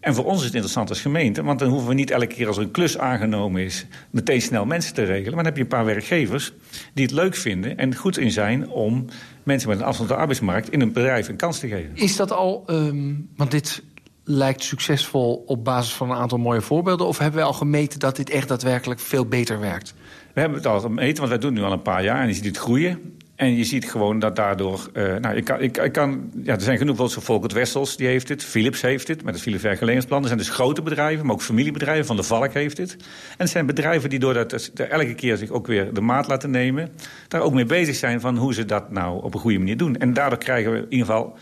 En 0.01 0.15
voor 0.15 0.25
ons 0.25 0.39
is 0.39 0.45
het 0.45 0.53
interessant 0.53 0.89
als 0.89 1.01
gemeente. 1.01 1.43
Want 1.43 1.59
dan 1.59 1.69
hoeven 1.69 1.89
we 1.89 1.95
niet 1.95 2.11
elke 2.11 2.27
keer 2.27 2.47
als 2.47 2.57
er 2.57 2.63
een 2.63 2.71
klus 2.71 2.99
aangenomen 2.99 3.63
is... 3.63 3.87
meteen 4.11 4.43
snel 4.43 4.65
mensen 4.65 4.95
te 4.95 5.05
regelen. 5.05 5.35
Maar 5.35 5.45
dan 5.45 5.45
heb 5.45 5.57
je 5.57 5.63
een 5.63 5.69
paar 5.69 5.85
werkgevers 5.85 6.53
die 6.95 7.05
het 7.05 7.15
leuk 7.15 7.35
vinden... 7.35 7.79
en 7.79 7.95
goed 7.95 8.19
in 8.19 8.31
zijn 8.31 8.69
om 8.69 9.05
mensen 9.43 9.69
met 9.69 9.79
een 9.79 9.85
afstand 9.85 10.11
op 10.11 10.15
de 10.15 10.21
arbeidsmarkt... 10.21 10.71
in 10.71 10.81
een 10.81 10.93
bedrijf 10.93 11.29
een 11.29 11.37
kans 11.37 11.59
te 11.59 11.69
geven. 11.69 11.91
Is 11.95 12.17
dat 12.17 12.33
al... 12.33 12.65
Um, 12.67 13.29
want 13.37 13.51
dit 13.51 13.83
lijkt 14.25 14.63
succesvol 14.63 15.45
op 15.47 15.65
basis 15.65 15.93
van 15.93 16.11
een 16.11 16.17
aantal 16.17 16.39
mooie 16.39 16.61
voorbeelden... 16.61 17.07
of 17.07 17.19
hebben 17.19 17.41
we 17.41 17.47
al 17.47 17.53
gemeten 17.53 17.99
dat 17.99 18.17
dit 18.17 18.31
echt 18.31 18.49
daadwerkelijk 18.49 19.01
veel 19.01 19.27
beter 19.27 19.61
werkt? 19.61 19.95
We 20.35 20.41
hebben 20.41 20.59
het 20.59 20.67
al 20.67 20.81
gemeten, 20.81 21.17
want 21.17 21.29
wij 21.29 21.39
doen 21.39 21.51
het 21.51 21.61
nu 21.61 21.67
al 21.67 21.73
een 21.73 21.83
paar 21.83 22.05
jaar... 22.05 22.21
en 22.21 22.29
je 22.29 22.35
ziet 22.35 22.45
het 22.45 22.57
groeien. 22.57 23.17
En 23.39 23.57
je 23.57 23.65
ziet 23.65 23.91
gewoon 23.91 24.19
dat 24.19 24.37
daardoor... 24.37 24.91
Uh, 24.93 25.17
nou, 25.17 25.37
ik 25.37 25.45
kan, 25.45 25.61
ik, 25.61 25.77
ik 25.77 25.93
kan, 25.93 26.31
ja, 26.43 26.55
er 26.55 26.61
zijn 26.61 26.79
genoeg, 26.79 26.97
bijvoorbeeld 26.97 27.27
Volkert 27.27 27.53
Wessels, 27.53 27.97
die 27.97 28.07
heeft 28.07 28.29
het. 28.29 28.45
Philips 28.45 28.81
heeft 28.81 29.09
het, 29.09 29.23
met 29.23 29.35
het 29.35 29.43
Philips 29.43 29.63
Werkgelegenheidsplan. 29.63 30.21
Er 30.21 30.27
zijn 30.27 30.39
dus 30.39 30.49
grote 30.49 30.83
bedrijven, 30.83 31.27
maar 31.27 31.35
ook 31.35 31.43
familiebedrijven. 31.43 32.07
Van 32.07 32.17
de 32.17 32.23
Valk 32.23 32.53
heeft 32.53 32.79
het. 32.79 32.93
En 32.93 33.37
het 33.37 33.51
zijn 33.51 33.67
bedrijven 33.67 34.11
die 34.11 34.19
doordat 34.19 34.71
elke 34.75 35.15
keer 35.15 35.37
zich 35.37 35.51
ook 35.51 35.67
weer 35.67 35.95
de 35.95 36.01
maat 36.01 36.29
laten 36.29 36.51
nemen... 36.51 36.91
daar 37.29 37.41
ook 37.41 37.53
mee 37.53 37.65
bezig 37.65 37.95
zijn 37.95 38.21
van 38.21 38.37
hoe 38.37 38.55
ze 38.55 38.65
dat 38.65 38.91
nou 38.91 39.23
op 39.23 39.35
een 39.35 39.41
goede 39.41 39.59
manier 39.59 39.77
doen. 39.77 39.97
En 39.97 40.13
daardoor 40.13 40.39
krijgen 40.39 40.73
we 40.73 40.79
in 40.79 40.87
ieder 40.89 41.07
geval... 41.07 41.39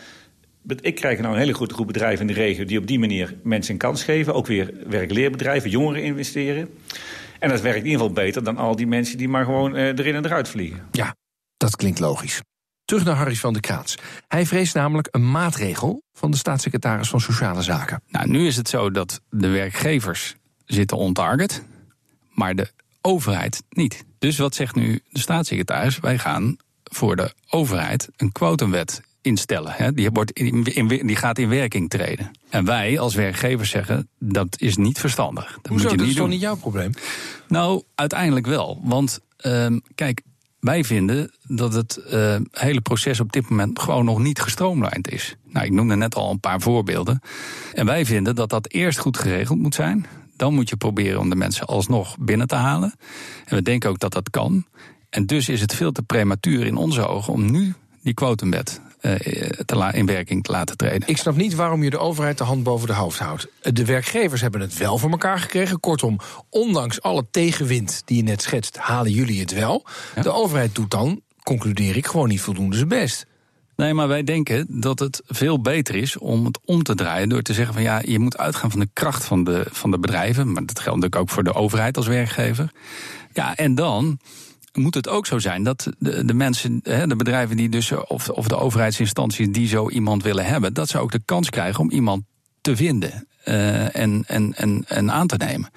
Ik 0.81 0.95
krijg 0.95 1.19
nou 1.19 1.33
een 1.33 1.41
hele 1.41 1.55
grote 1.55 1.75
groep 1.75 1.87
bedrijven 1.87 2.21
in 2.21 2.35
de 2.35 2.41
regio... 2.41 2.65
die 2.65 2.79
op 2.79 2.87
die 2.87 2.99
manier 2.99 3.35
mensen 3.43 3.73
een 3.73 3.79
kans 3.79 4.05
geven. 4.05 4.35
Ook 4.35 4.47
weer 4.47 4.75
werkleerbedrijven, 4.87 5.71
jongeren 5.71 6.03
investeren. 6.03 6.69
En 7.39 7.49
dat 7.49 7.61
werkt 7.61 7.79
in 7.79 7.85
ieder 7.85 8.01
geval 8.01 8.15
beter 8.15 8.45
dan 8.45 8.57
al 8.57 8.77
die 8.77 8.87
mensen 8.87 9.19
die 9.19 9.29
maar 9.29 9.45
gewoon 9.45 9.77
uh, 9.77 9.87
erin 9.87 10.15
en 10.15 10.25
eruit 10.25 10.49
vliegen. 10.49 10.87
Ja, 10.93 11.15
dat 11.57 11.77
klinkt 11.77 11.99
logisch. 11.99 12.41
Terug 12.85 13.05
naar 13.05 13.17
Harry 13.17 13.37
van 13.37 13.53
der 13.53 13.63
Kraats. 13.63 13.95
Hij 14.29 14.47
vreest 14.47 14.75
namelijk 14.75 15.09
een 15.11 15.31
maatregel 15.31 16.03
van 16.13 16.31
de 16.31 16.37
staatssecretaris 16.37 17.09
van 17.09 17.21
Sociale 17.21 17.63
Zaken. 17.63 18.03
Nou, 18.09 18.29
nu 18.29 18.47
is 18.47 18.57
het 18.57 18.69
zo 18.69 18.91
dat 18.91 19.21
de 19.31 19.49
werkgevers 19.49 20.35
zitten 20.65 20.97
on 20.97 21.13
target, 21.13 21.63
maar 22.31 22.55
de 22.55 22.71
overheid 23.01 23.63
niet. 23.69 24.05
Dus 24.19 24.39
wat 24.39 24.55
zegt 24.55 24.75
nu 24.75 25.01
de 25.11 25.19
staatssecretaris? 25.19 25.99
Wij 25.99 26.19
gaan 26.19 26.57
voor 26.85 27.17
de 27.17 27.35
overheid 27.49 28.09
een 28.17 28.33
quotumwet 28.33 29.03
instellen. 29.21 29.73
Hè. 29.73 29.93
Die, 29.93 30.11
wordt 30.11 30.31
in, 30.31 30.65
in, 30.65 31.07
die 31.07 31.17
gaat 31.17 31.39
in 31.39 31.49
werking 31.49 31.91
treden. 31.91 32.31
En 32.49 32.65
wij 32.65 32.99
als 32.99 33.15
werkgevers 33.15 33.71
zeggen 33.71 34.09
dat 34.19 34.61
is 34.61 34.77
niet 34.77 35.01
verstandig. 35.01 35.45
Dat 35.45 35.67
Hoezo? 35.67 35.73
moet 35.73 35.83
je 35.83 35.89
dat 35.89 36.07
niet 36.07 36.09
is 36.09 36.21
toch 36.21 36.29
niet 36.29 36.41
jouw 36.41 36.57
probleem? 36.57 36.93
Nou, 37.49 37.83
uiteindelijk 37.95 38.47
wel. 38.47 38.81
Want 38.83 39.21
um, 39.45 39.83
kijk, 39.95 40.23
wij 40.67 40.85
vinden 40.85 41.31
dat 41.47 41.73
het 41.73 42.01
uh, 42.13 42.37
hele 42.51 42.81
proces 42.81 43.21
op 43.21 43.33
dit 43.33 43.49
moment 43.49 43.79
gewoon 43.79 44.05
nog 44.05 44.19
niet 44.19 44.41
gestroomlijnd 44.41 45.11
is. 45.11 45.37
Nou, 45.45 45.67
ik 45.67 45.73
noemde 45.73 45.97
net 45.97 46.15
al 46.15 46.31
een 46.31 46.41
paar 46.41 46.61
voorbeelden. 46.61 47.21
En 47.73 47.87
wij 47.87 48.07
vinden 48.07 48.35
dat 48.35 48.51
dat 48.51 48.73
eerst 48.73 48.99
goed 48.99 49.19
geregeld 49.19 49.59
moet 49.59 49.75
zijn. 49.75 50.07
Dan 50.37 50.55
moet 50.55 50.69
je 50.69 50.77
proberen 50.77 51.21
om 51.21 51.31
de 51.31 51.37
mensen 51.37 51.67
alsnog 51.67 52.17
binnen 52.19 52.47
te 52.47 52.55
halen. 52.55 52.95
En 53.45 53.57
we 53.57 53.63
denken 53.63 53.91
ook 53.91 53.99
dat 53.99 54.13
dat 54.13 54.31
kan. 54.31 54.67
En 55.11 55.27
dus 55.27 55.49
is 55.49 55.61
het 55.61 55.75
veel 55.75 55.93
te 55.93 56.03
prematuur 56.03 56.67
in 56.67 56.77
onze 56.77 57.07
ogen 57.07 57.33
om 57.33 57.51
nu 57.51 57.75
die 58.03 58.15
quotumwet 58.15 58.81
te 59.65 59.91
in 59.93 60.07
werking 60.07 60.45
te 60.45 60.53
laten 60.53 60.77
treden. 60.77 61.09
Ik 61.09 61.17
snap 61.17 61.37
niet 61.37 61.55
waarom 61.55 61.83
je 61.83 61.91
de 61.91 61.99
overheid 61.99 62.39
de 62.39 62.45
hand 62.45 62.63
boven 62.63 62.87
de 62.87 62.95
hoofd 62.95 63.19
houdt. 63.19 63.47
De 63.63 63.85
werkgevers 63.85 64.41
hebben 64.41 64.61
het 64.61 64.77
wel 64.77 64.99
voor 64.99 65.11
elkaar 65.11 65.39
gekregen. 65.39 65.81
Kortom, 65.81 66.21
ondanks 66.51 67.03
alle 67.03 67.27
tegenwind 67.31 68.03
die 68.05 68.17
je 68.17 68.23
net 68.23 68.43
schetst, 68.43 68.77
halen 68.77 69.13
jullie 69.13 69.41
het 69.41 69.53
wel. 69.53 69.87
Ja. 70.15 70.23
De 70.23 70.33
overheid 70.33 70.75
doet 70.75 70.91
dan, 70.91 71.21
concludeer 71.43 71.97
ik, 71.97 72.07
gewoon 72.07 72.29
niet 72.29 72.41
voldoende 72.41 72.77
zijn 72.77 72.89
best. 72.89 73.27
Nee, 73.77 73.95
maar 73.95 74.09
wij 74.09 74.25
denken 74.25 74.67
dat 74.69 74.99
het 74.99 75.23
veel 75.27 75.61
beter 75.61 75.95
is 75.95 76.19
om 76.19 76.45
het 76.45 76.59
om 76.65 76.83
te 76.83 76.95
draaien 76.95 77.29
door 77.29 77.43
te 77.43 77.55
zeggen 77.55 77.75
van 77.75 77.83
ja, 77.83 78.03
je 78.05 78.19
moet 78.19 78.39
uitgaan 78.39 78.71
van 78.71 78.81
de 78.81 78.89
kracht 78.93 79.25
van 79.25 79.45
de, 79.45 79.67
van 79.71 79.91
de 79.91 79.99
bedrijven. 79.99 80.53
Maar 80.53 80.67
dat 80.67 80.81
geldt 80.81 81.01
natuurlijk 81.01 81.17
ook 81.17 81.31
voor 81.31 81.45
de 81.45 81.55
overheid 81.55 81.97
als 81.97 82.07
werkgever. 82.07 82.71
Ja, 83.33 83.57
en 83.57 83.75
dan 83.75 84.19
moet 84.77 84.95
het 84.95 85.09
ook 85.09 85.27
zo 85.27 85.39
zijn 85.39 85.63
dat 85.63 85.93
de, 85.99 86.25
de 86.25 86.35
mensen, 86.35 86.81
de 86.83 87.17
bedrijven 87.17 87.57
die 87.57 87.69
dus, 87.69 87.93
of, 87.93 88.29
of 88.29 88.49
de 88.49 88.57
overheidsinstanties 88.57 89.49
die 89.51 89.69
zo 89.69 89.91
iemand 89.91 90.23
willen 90.23 90.45
hebben, 90.45 90.75
dat 90.75 90.89
ze 90.89 90.99
ook 90.99 91.13
de 91.13 91.23
kans 91.25 91.51
krijgen 91.51 91.81
om 91.81 91.91
iemand 91.91 92.23
te 92.61 92.77
vinden 92.77 93.29
uh, 93.45 93.97
en, 93.97 94.25
en, 94.27 94.55
en, 94.55 94.85
en 94.89 95.13
aan 95.13 95.27
te 95.27 95.37
nemen. 95.37 95.71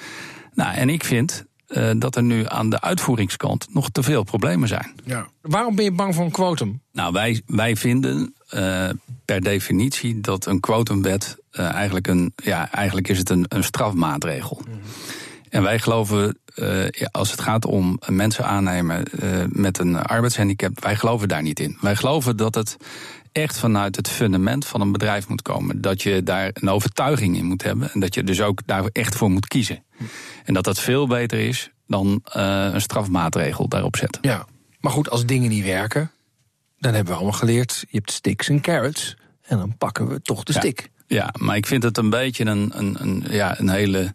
Nou, 0.54 0.76
en 0.76 0.90
ik 0.90 1.04
vind 1.04 1.46
uh, 1.68 1.92
dat 1.98 2.16
er 2.16 2.24
nu 2.24 2.44
aan 2.48 2.70
de 2.70 2.82
uitvoeringskant 2.82 3.68
nog 3.74 3.90
te 3.90 4.04
veel 4.04 4.24
problemen 4.24 4.68
zijn. 4.68 4.92
Ja. 5.06 5.28
Waarom 5.42 5.76
ben 5.76 5.84
je 5.84 5.92
bang 5.92 6.16
voor 6.16 6.26
een 6.26 6.32
quotum? 6.32 6.82
Nou, 6.92 7.14
wij, 7.14 7.42
wij 7.46 7.76
vinden 7.76 8.36
uh, 8.54 8.90
per 9.26 9.42
definitie 9.42 10.22
dat 10.22 10.46
een 10.46 10.60
quotumwet 10.60 11.38
uh, 11.52 11.72
eigenlijk 11.72 12.08
een, 12.08 12.34
ja, 12.36 12.72
eigenlijk 12.72 13.08
is 13.08 13.18
het 13.18 13.30
een, 13.30 13.46
een 13.48 13.64
strafmaatregel. 13.64 14.62
Mm 14.66 14.72
-hmm. 14.72 14.82
En 15.50 15.64
wij 15.64 15.80
geloven, 15.80 16.38
uh, 16.56 16.86
als 17.12 17.32
het 17.32 17.42
gaat 17.42 17.66
om 17.66 18.00
mensen 18.08 18.46
aannemen 18.46 19.04
uh, 19.24 19.44
met 19.48 19.78
een 19.78 19.96
arbeidshandicap, 19.96 20.84
wij 20.84 20.96
geloven 20.96 21.28
daar 21.28 21.42
niet 21.42 21.60
in. 21.60 21.78
Wij 21.82 21.96
geloven 21.96 22.38
dat 22.38 22.56
het 22.56 22.78
echt 23.32 23.60
vanuit 23.60 23.96
het 23.96 24.10
fundament 24.10 24.66
van 24.66 24.82
een 24.82 24.92
bedrijf 24.92 25.28
moet 25.28 25.42
komen. 25.42 25.82
Dat 25.82 26.02
je 26.02 26.24
daar 26.24 26.50
een 26.54 26.70
overtuiging 26.70 27.38
in 27.38 27.46
moet 27.46 27.64
hebben 27.64 27.92
en 27.92 28.00
dat 28.00 28.14
je 28.14 28.24
dus 28.24 28.42
ook 28.42 28.62
daar 28.66 28.84
echt 28.92 29.16
voor 29.16 29.32
moet 29.32 29.48
kiezen. 29.48 29.84
En 30.44 30.54
dat 30.54 30.64
dat 30.64 30.80
veel 30.80 31.08
beter 31.08 31.40
is 31.40 31.70
dan 31.88 32.22
uh, 32.36 32.70
een 32.72 32.82
strafmaatregel 32.82 33.68
daarop 33.68 33.96
zetten. 33.96 34.22
Ja, 34.22 34.46
maar 34.80 34.92
goed, 34.92 35.10
als 35.10 35.26
dingen 35.26 35.50
niet 35.50 35.64
werken, 35.64 36.12
dan 36.78 36.94
hebben 36.94 37.14
we 37.14 37.20
allemaal 37.20 37.40
geleerd, 37.40 37.86
je 37.90 37.98
hebt 37.98 38.12
sticks 38.12 38.50
en 38.50 38.62
carrots. 38.62 39.18
En 39.42 39.58
dan 39.58 39.78
pakken 39.78 40.08
we 40.08 40.22
toch 40.22 40.44
de 40.44 40.54
ja. 40.54 40.60
stick. 40.60 40.90
Ja, 41.08 41.34
maar 41.38 41.56
ik 41.56 41.66
vind 41.66 41.84
het 41.84 41.98
een 41.98 42.10
beetje 42.10 42.46
een, 42.46 42.72
een, 42.76 43.02
een, 43.02 43.24
ja, 43.30 43.60
een 43.60 43.70
hele 43.70 44.14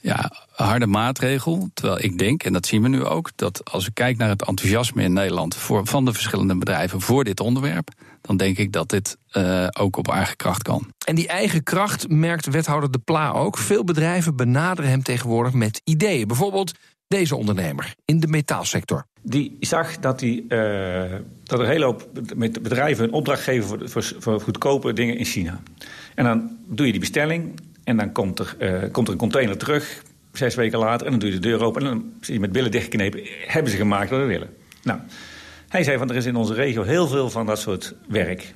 ja, 0.00 0.32
harde 0.66 0.86
maatregel. 0.86 1.68
Terwijl 1.74 2.04
ik 2.04 2.18
denk, 2.18 2.42
en 2.42 2.52
dat 2.52 2.66
zien 2.66 2.82
we 2.82 2.88
nu 2.88 3.04
ook, 3.04 3.30
dat 3.34 3.70
als 3.72 3.84
we 3.84 3.92
kijken 3.92 4.18
naar 4.18 4.28
het 4.28 4.46
enthousiasme 4.46 5.02
in 5.02 5.12
Nederland 5.12 5.54
voor, 5.54 5.86
van 5.86 6.04
de 6.04 6.12
verschillende 6.12 6.56
bedrijven 6.58 7.00
voor 7.00 7.24
dit 7.24 7.40
onderwerp, 7.40 7.88
dan 8.20 8.36
denk 8.36 8.58
ik 8.58 8.72
dat 8.72 8.88
dit 8.88 9.16
uh, 9.32 9.66
ook 9.78 9.96
op 9.96 10.08
eigen 10.08 10.36
kracht 10.36 10.62
kan. 10.62 10.92
En 11.06 11.14
die 11.14 11.28
eigen 11.28 11.62
kracht 11.62 12.08
merkt 12.08 12.46
wethouder 12.46 12.90
De 12.90 12.98
Pla 12.98 13.30
ook. 13.30 13.58
Veel 13.58 13.84
bedrijven 13.84 14.36
benaderen 14.36 14.90
hem 14.90 15.02
tegenwoordig 15.02 15.52
met 15.52 15.80
ideeën. 15.84 16.26
Bijvoorbeeld 16.26 16.72
deze 17.08 17.36
ondernemer 17.36 17.94
in 18.04 18.20
de 18.20 18.26
metaalsector. 18.26 19.06
Die 19.22 19.56
zag 19.60 19.98
dat, 19.98 20.18
die, 20.18 20.42
uh, 20.42 20.48
dat 21.44 21.58
er 21.58 21.64
een 21.64 21.70
hele 21.70 21.84
hoop 21.84 22.08
bedrijven 22.62 23.04
een 23.04 23.12
opdracht 23.12 23.42
geven 23.42 23.68
voor, 23.68 23.88
voor, 23.88 24.14
voor, 24.18 24.40
goedkope 24.40 24.92
dingen 24.92 25.18
in 25.18 25.24
China. 25.24 25.60
En 26.14 26.24
dan 26.24 26.56
doe 26.68 26.86
je 26.86 26.92
die 26.92 27.00
bestelling 27.00 27.60
en 27.84 27.96
dan 27.96 28.12
komt 28.12 28.38
er, 28.38 28.56
uh, 28.58 28.92
komt 28.92 29.06
er 29.06 29.12
een 29.12 29.18
container 29.18 29.58
terug, 29.58 30.02
zes 30.36 30.54
weken 30.54 30.78
later, 30.78 31.06
en 31.06 31.10
dan 31.10 31.20
doe 31.20 31.28
je 31.28 31.34
de 31.34 31.48
deur 31.48 31.62
open 31.62 31.82
en 31.82 31.88
dan 31.88 32.12
zie 32.20 32.34
je 32.34 32.40
met 32.40 32.52
billen 32.52 32.70
dichtgeknepen, 32.70 33.20
hebben 33.46 33.70
ze 33.70 33.76
gemaakt 33.76 34.10
wat 34.10 34.20
we 34.20 34.26
willen. 34.26 34.48
Nou, 34.82 35.00
hij 35.68 35.82
zei 35.82 35.98
van 35.98 36.10
er 36.10 36.16
is 36.16 36.26
in 36.26 36.36
onze 36.36 36.54
regio 36.54 36.82
heel 36.82 37.08
veel 37.08 37.30
van 37.30 37.46
dat 37.46 37.58
soort 37.58 37.94
werk. 38.08 38.54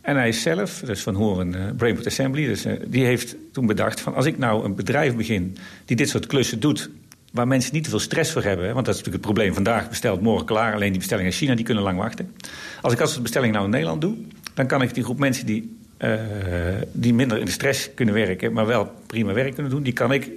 En 0.00 0.16
hij 0.16 0.32
zelf, 0.32 0.82
dus 0.84 1.02
van 1.02 1.14
Horen 1.14 1.54
uh, 1.54 1.60
Brainport 1.76 2.06
Assembly, 2.06 2.46
dus, 2.46 2.66
uh, 2.66 2.72
die 2.86 3.04
heeft 3.04 3.36
toen 3.52 3.66
bedacht 3.66 4.00
van 4.00 4.14
als 4.14 4.26
ik 4.26 4.38
nou 4.38 4.64
een 4.64 4.74
bedrijf 4.74 5.16
begin 5.16 5.56
die 5.84 5.96
dit 5.96 6.08
soort 6.08 6.26
klussen 6.26 6.60
doet 6.60 6.90
waar 7.34 7.48
mensen 7.48 7.74
niet 7.74 7.84
te 7.84 7.90
veel 7.90 7.98
stress 7.98 8.32
voor 8.32 8.42
hebben. 8.42 8.74
Want 8.74 8.86
dat 8.86 8.94
is 8.94 9.00
natuurlijk 9.00 9.24
het 9.24 9.34
probleem. 9.34 9.54
Vandaag 9.54 9.88
besteld, 9.88 10.20
morgen 10.20 10.46
klaar. 10.46 10.74
Alleen 10.74 10.90
die 10.90 10.98
bestellingen 10.98 11.30
in 11.30 11.36
China 11.36 11.54
die 11.54 11.64
kunnen 11.64 11.82
lang 11.82 11.98
wachten. 11.98 12.34
Als 12.82 12.92
ik 12.92 13.00
als 13.00 13.10
soort 13.10 13.22
bestelling 13.22 13.52
nou 13.52 13.64
in 13.64 13.70
Nederland 13.70 14.00
doe... 14.00 14.16
dan 14.54 14.66
kan 14.66 14.82
ik 14.82 14.94
die 14.94 15.04
groep 15.04 15.18
mensen 15.18 15.46
die, 15.46 15.76
uh, 15.98 16.14
die 16.92 17.14
minder 17.14 17.38
in 17.38 17.44
de 17.44 17.50
stress 17.50 17.94
kunnen 17.94 18.14
werken... 18.14 18.52
maar 18.52 18.66
wel 18.66 18.92
prima 19.06 19.32
werk 19.32 19.54
kunnen 19.54 19.72
doen... 19.72 19.82
die 19.82 19.92
kan 19.92 20.12
ik 20.12 20.30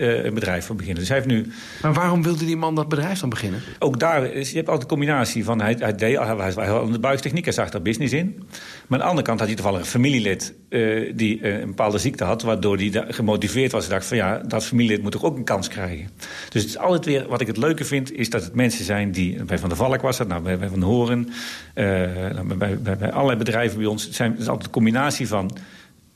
uh, 0.00 0.24
een 0.24 0.34
bedrijf 0.34 0.66
van 0.66 0.76
beginnen. 0.76 1.00
Dus 1.00 1.08
hij 1.08 1.16
heeft 1.16 1.30
nu... 1.30 1.52
Maar 1.82 1.92
waarom 1.92 2.22
wilde 2.22 2.44
die 2.44 2.56
man 2.56 2.74
dat 2.74 2.88
bedrijf 2.88 3.20
dan 3.20 3.28
beginnen? 3.28 3.60
Ook 3.78 3.98
daar, 3.98 4.24
is, 4.24 4.50
je 4.50 4.56
hebt 4.56 4.68
altijd 4.68 4.90
een 4.90 4.96
combinatie 4.96 5.44
van... 5.44 5.60
Hij, 5.60 5.76
hij, 5.78 5.94
deed, 5.94 6.18
hij 6.18 6.54
de 6.92 6.98
buigtechniek, 7.00 7.44
hij 7.44 7.52
zag 7.52 7.70
daar 7.70 7.82
business 7.82 8.12
in. 8.12 8.36
Maar 8.86 8.98
aan 8.98 8.98
de 8.98 9.04
andere 9.04 9.26
kant 9.26 9.38
had 9.38 9.48
hij 9.48 9.56
toevallig 9.56 9.80
een 9.80 9.86
familielid... 9.86 10.54
Uh, 10.68 11.12
die 11.14 11.40
uh, 11.40 11.58
een 11.58 11.66
bepaalde 11.66 11.98
ziekte 11.98 12.24
had, 12.24 12.42
waardoor 12.42 12.76
hij 12.76 13.04
gemotiveerd 13.08 13.72
was. 13.72 13.86
Hij 13.86 13.94
dacht 13.94 14.06
van 14.06 14.16
ja, 14.16 14.38
dat 14.38 14.64
familielid 14.64 15.02
moet 15.02 15.12
toch 15.12 15.24
ook 15.24 15.36
een 15.36 15.44
kans 15.44 15.68
krijgen. 15.68 16.08
Dus 16.48 16.62
het 16.62 16.70
is 16.70 16.78
altijd 16.78 17.04
weer, 17.04 17.28
wat 17.28 17.40
ik 17.40 17.46
het 17.46 17.56
leuke 17.56 17.84
vind... 17.84 18.12
is 18.12 18.30
dat 18.30 18.44
het 18.44 18.54
mensen 18.54 18.84
zijn 18.84 19.12
die... 19.12 19.44
Bij 19.44 19.58
Van 19.58 19.68
der 19.68 19.78
Valk 19.78 20.00
was 20.00 20.16
dat, 20.16 20.28
nou, 20.28 20.42
bij, 20.42 20.58
bij 20.58 20.68
Van 20.68 20.82
Horen... 20.82 21.28
Nou, 21.74 22.54
bij, 22.54 22.78
bij, 22.78 22.96
bij 22.96 23.12
allerlei 23.12 23.38
bedrijven 23.38 23.78
bij 23.78 23.86
ons... 23.86 24.04
Het, 24.04 24.14
zijn, 24.14 24.30
het 24.30 24.40
is 24.40 24.48
altijd 24.48 24.66
een 24.66 24.72
combinatie 24.72 25.28
van 25.28 25.50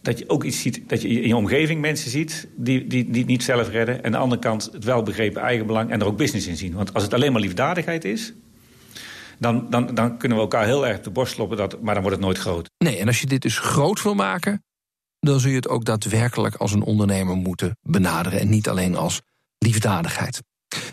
dat 0.04 0.18
je 0.18 0.28
ook 0.28 0.44
iets 0.44 0.60
ziet, 0.60 0.88
dat 0.88 1.02
je 1.02 1.08
in 1.08 1.28
je 1.28 1.36
omgeving 1.36 1.80
mensen 1.80 2.10
ziet 2.10 2.48
die, 2.56 2.86
die, 2.86 3.10
die 3.10 3.24
niet 3.24 3.42
zelf 3.42 3.68
redden. 3.68 3.98
En 3.98 4.04
aan 4.04 4.12
de 4.12 4.18
andere 4.18 4.40
kant 4.40 4.68
het 4.72 4.84
welbegrepen 4.84 5.42
eigenbelang 5.42 5.90
en 5.90 6.00
er 6.00 6.06
ook 6.06 6.16
business 6.16 6.46
in 6.46 6.56
zien. 6.56 6.74
Want 6.74 6.94
als 6.94 7.02
het 7.02 7.14
alleen 7.14 7.32
maar 7.32 7.40
liefdadigheid 7.40 8.04
is, 8.04 8.32
dan, 9.38 9.70
dan, 9.70 9.94
dan 9.94 10.18
kunnen 10.18 10.38
we 10.38 10.44
elkaar 10.44 10.64
heel 10.64 10.86
erg 10.86 11.00
de 11.00 11.10
borst 11.10 11.34
kloppen, 11.34 11.56
dat, 11.56 11.82
maar 11.82 11.94
dan 11.94 12.02
wordt 12.02 12.18
het 12.18 12.26
nooit 12.26 12.38
groot. 12.38 12.70
Nee, 12.78 12.98
en 12.98 13.06
als 13.06 13.20
je 13.20 13.26
dit 13.26 13.42
dus 13.42 13.58
groot 13.58 14.02
wil 14.02 14.14
maken, 14.14 14.64
dan 15.20 15.40
zul 15.40 15.50
je 15.50 15.56
het 15.56 15.68
ook 15.68 15.84
daadwerkelijk 15.84 16.54
als 16.54 16.72
een 16.72 16.82
ondernemer 16.82 17.36
moeten 17.36 17.76
benaderen. 17.80 18.40
En 18.40 18.48
niet 18.48 18.68
alleen 18.68 18.96
als 18.96 19.20
liefdadigheid. 19.58 20.42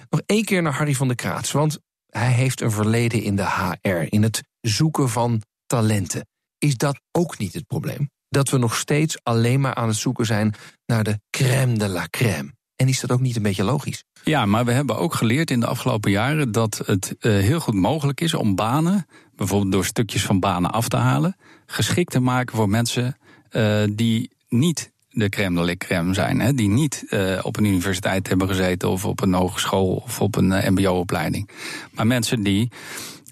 Nog 0.09 0.21
één 0.25 0.45
keer 0.45 0.61
naar 0.61 0.73
Harry 0.73 0.93
van 0.93 1.07
der 1.07 1.15
Kraats, 1.15 1.51
want 1.51 1.79
hij 2.05 2.31
heeft 2.31 2.61
een 2.61 2.71
verleden 2.71 3.23
in 3.23 3.35
de 3.35 3.45
HR, 3.45 4.05
in 4.13 4.23
het 4.23 4.41
zoeken 4.61 5.09
van 5.09 5.41
talenten. 5.65 6.27
Is 6.57 6.77
dat 6.77 7.01
ook 7.11 7.37
niet 7.37 7.53
het 7.53 7.67
probleem? 7.67 8.09
Dat 8.31 8.49
we 8.49 8.57
nog 8.57 8.75
steeds 8.75 9.23
alleen 9.23 9.59
maar 9.59 9.75
aan 9.75 9.87
het 9.87 9.97
zoeken 9.97 10.25
zijn 10.25 10.53
naar 10.85 11.03
de 11.03 11.19
crème 11.29 11.77
de 11.77 11.87
la 11.87 12.07
crème. 12.09 12.53
En 12.75 12.87
is 12.87 12.99
dat 12.99 13.11
ook 13.11 13.19
niet 13.19 13.35
een 13.35 13.41
beetje 13.41 13.63
logisch? 13.63 14.03
Ja, 14.23 14.45
maar 14.45 14.65
we 14.65 14.71
hebben 14.71 14.97
ook 14.97 15.13
geleerd 15.13 15.51
in 15.51 15.59
de 15.59 15.65
afgelopen 15.65 16.11
jaren 16.11 16.51
dat 16.51 16.81
het 16.85 17.15
uh, 17.19 17.31
heel 17.31 17.59
goed 17.59 17.73
mogelijk 17.73 18.21
is 18.21 18.33
om 18.33 18.55
banen, 18.55 19.05
bijvoorbeeld 19.35 19.71
door 19.71 19.85
stukjes 19.85 20.25
van 20.25 20.39
banen 20.39 20.71
af 20.71 20.87
te 20.87 20.97
halen, 20.97 21.35
geschikt 21.65 22.11
te 22.11 22.19
maken 22.19 22.55
voor 22.55 22.69
mensen 22.69 23.17
uh, 23.51 23.83
die 23.91 24.31
niet 24.49 24.91
de 25.09 25.29
crème 25.29 25.59
de 25.59 25.65
la 25.65 25.75
crème 25.77 26.13
zijn. 26.13 26.39
Hè, 26.39 26.53
die 26.53 26.69
niet 26.69 27.03
uh, 27.09 27.39
op 27.41 27.57
een 27.57 27.65
universiteit 27.65 28.27
hebben 28.27 28.47
gezeten 28.47 28.89
of 28.89 29.05
op 29.05 29.21
een 29.21 29.33
hogeschool 29.33 29.95
of 29.95 30.21
op 30.21 30.35
een 30.35 30.73
MBO-opleiding. 30.73 31.49
Maar 31.91 32.07
mensen 32.07 32.43
die 32.43 32.71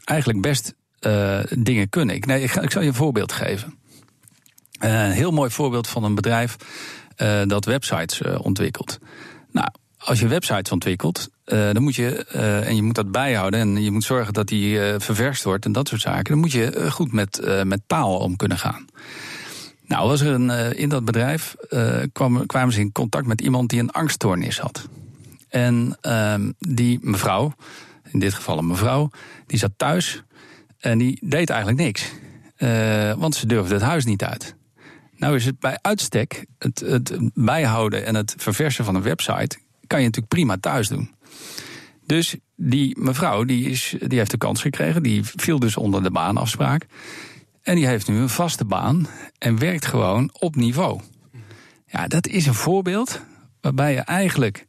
eigenlijk 0.04 0.42
best 0.42 0.74
dingen 1.58 1.90
kunnen. 1.90 2.16
Ik, 2.16 2.26
nee, 2.26 2.42
ik 2.44 2.72
zal 2.72 2.82
je 2.82 2.88
een 2.88 2.94
voorbeeld 2.94 3.32
geven. 3.32 3.79
Uh, 4.80 5.04
een 5.04 5.12
heel 5.12 5.32
mooi 5.32 5.50
voorbeeld 5.50 5.88
van 5.88 6.04
een 6.04 6.15
bedrijf 6.15 6.56
uh, 7.18 7.42
dat 7.46 7.65
websites 7.65 8.22
uh, 8.22 8.39
ontwikkelt. 8.42 9.00
Nou, 9.52 9.68
als 9.98 10.20
je 10.20 10.28
websites 10.28 10.72
ontwikkelt, 10.72 11.30
dan 11.46 11.82
moet 11.82 11.96
je, 11.96 12.26
en 12.65 12.76
je 12.76 12.84
moet 12.84 12.96
dat 12.96 13.12
bijhouden 13.12 13.60
en 13.60 13.84
je 13.84 13.92
moet 13.92 14.04
zorgen 14.04 14.34
dat 14.34 14.48
die 14.48 14.80
ververst 14.98 15.44
wordt 15.44 15.65
en 15.65 15.72
dat 15.72 15.88
soort 15.88 16.02
zaken, 16.02 16.32
dan 16.32 16.38
moet 16.38 16.52
je 16.52 16.92
goed 16.92 17.12
met, 17.12 17.63
met 17.63 17.82
taal 17.88 18.18
om 18.18 18.36
kunnen 18.36 18.58
gaan. 18.58 18.86
Nou, 19.86 20.08
was 20.08 20.22
er 20.22 20.34
een, 20.34 20.76
in 20.76 20.89
dat 20.89 21.06
bedrijf 21.06 21.56
kwam, 22.13 22.46
kwamen 22.46 22.74
ze 22.74 22.80
in 22.80 22.92
contact 22.92 23.26
met 23.26 23.42
iemand 23.42 23.70
die 23.70 23.80
een 23.80 23.92
angststoornis 23.92 24.60
had. 24.60 24.88
En 25.50 25.98
ehm, 26.02 26.52
die 26.60 27.00
mevrouw, 27.02 27.54
in 28.12 28.20
dit 28.20 28.34
geval 28.34 28.58
een 28.58 28.68
mevrouw, 28.68 29.10
die 29.46 29.60
zat 29.60 29.72
thuis 29.78 30.24
en 30.80 30.98
die 30.98 31.20
deed 31.22 31.50
eigenlijk 31.50 31.82
niks. 31.82 32.12
want 33.18 33.36
ze 33.36 33.46
durfde 33.48 33.74
het 33.74 33.84
huis 33.84 34.06
niet 34.06 34.24
uit. 34.24 34.58
Nou 35.20 35.36
is 35.36 35.46
het 35.46 35.60
bij 35.60 35.78
uitstek, 35.82 36.46
het, 36.58 37.18
bijhouden 37.34 38.06
en 38.06 38.16
het 38.16 38.36
verversen 38.38 38.86
van 38.86 38.96
een 38.96 39.02
website, 39.02 39.58
kan 39.88 40.00
je 40.00 40.06
natuurlijk 40.06 40.34
prima 40.34 40.58
thuis 40.58 40.88
doen. 40.88 41.16
Dus 42.06 42.36
die 42.56 43.00
mevrouw 43.00 43.44
die, 43.44 43.70
is, 43.70 43.96
die 44.08 44.18
heeft 44.18 44.32
de 44.32 44.38
kans 44.38 44.62
gekregen, 44.62 45.04
die 45.04 45.24
viel 45.24 45.60
dus 45.60 45.78
onder 45.78 46.04
de 46.04 46.12
baanafspraak. 46.12 46.86
En 47.62 47.76
die 47.76 47.88
heeft 47.88 48.08
nu 48.08 48.18
een 48.18 48.30
vaste 48.30 48.66
baan 48.66 49.08
en 49.38 49.60
werkt 49.60 49.86
gewoon 49.86 50.30
op 50.40 50.56
niveau. 50.56 51.02
Ja, 51.86 52.08
dat 52.08 52.28
is 52.28 52.46
een 52.46 52.54
voorbeeld 52.54 53.22
waarbij 53.62 53.94
je 53.94 54.00
eigenlijk 54.00 54.66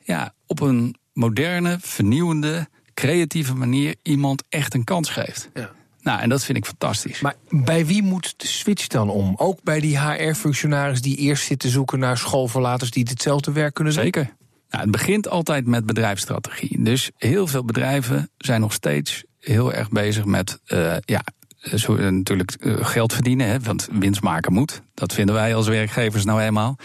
ja, 0.00 0.34
op 0.46 0.60
een 0.60 0.96
moderne, 1.12 1.78
vernieuwende, 1.80 2.68
creatieve 2.94 3.54
manier 3.54 3.94
iemand 4.02 4.44
echt 4.48 4.74
een 4.74 4.84
kans 4.84 5.10
geeft. 5.10 5.50
Ja. 5.54 5.70
Nou, 6.04 6.20
en 6.20 6.28
dat 6.28 6.44
vind 6.44 6.58
ik 6.58 6.66
fantastisch. 6.66 7.20
Maar 7.20 7.34
bij 7.48 7.86
wie 7.86 8.02
moet 8.02 8.34
de 8.36 8.46
switch 8.46 8.86
dan 8.86 9.10
om? 9.10 9.34
Ook 9.36 9.62
bij 9.62 9.80
die 9.80 10.00
HR-functionaris 10.00 11.02
die 11.02 11.16
eerst 11.16 11.44
zitten 11.44 11.70
zoeken 11.70 11.98
naar 11.98 12.18
schoolverlaters 12.18 12.90
die 12.90 13.04
ditzelfde 13.04 13.52
werk 13.52 13.74
kunnen 13.74 13.94
doen? 13.94 14.02
Zeker. 14.02 14.36
Nou, 14.68 14.82
het 14.82 14.90
begint 14.90 15.28
altijd 15.28 15.66
met 15.66 15.86
bedrijfsstrategie. 15.86 16.82
Dus 16.82 17.10
heel 17.16 17.46
veel 17.46 17.64
bedrijven 17.64 18.30
zijn 18.38 18.60
nog 18.60 18.72
steeds 18.72 19.24
heel 19.38 19.72
erg 19.72 19.88
bezig 19.88 20.24
met 20.24 20.60
uh, 20.66 20.96
ja, 21.00 21.24
zo, 21.74 22.10
natuurlijk 22.10 22.50
eh, 22.50 22.74
geld 22.80 23.12
verdienen, 23.12 23.48
hè, 23.48 23.60
want 23.60 23.88
winst 23.92 24.22
maken 24.22 24.52
moet. 24.52 24.82
Dat 24.94 25.12
vinden 25.12 25.34
wij 25.34 25.54
als 25.54 25.68
werkgevers 25.68 26.24
nou 26.24 26.40
eenmaal. 26.40 26.76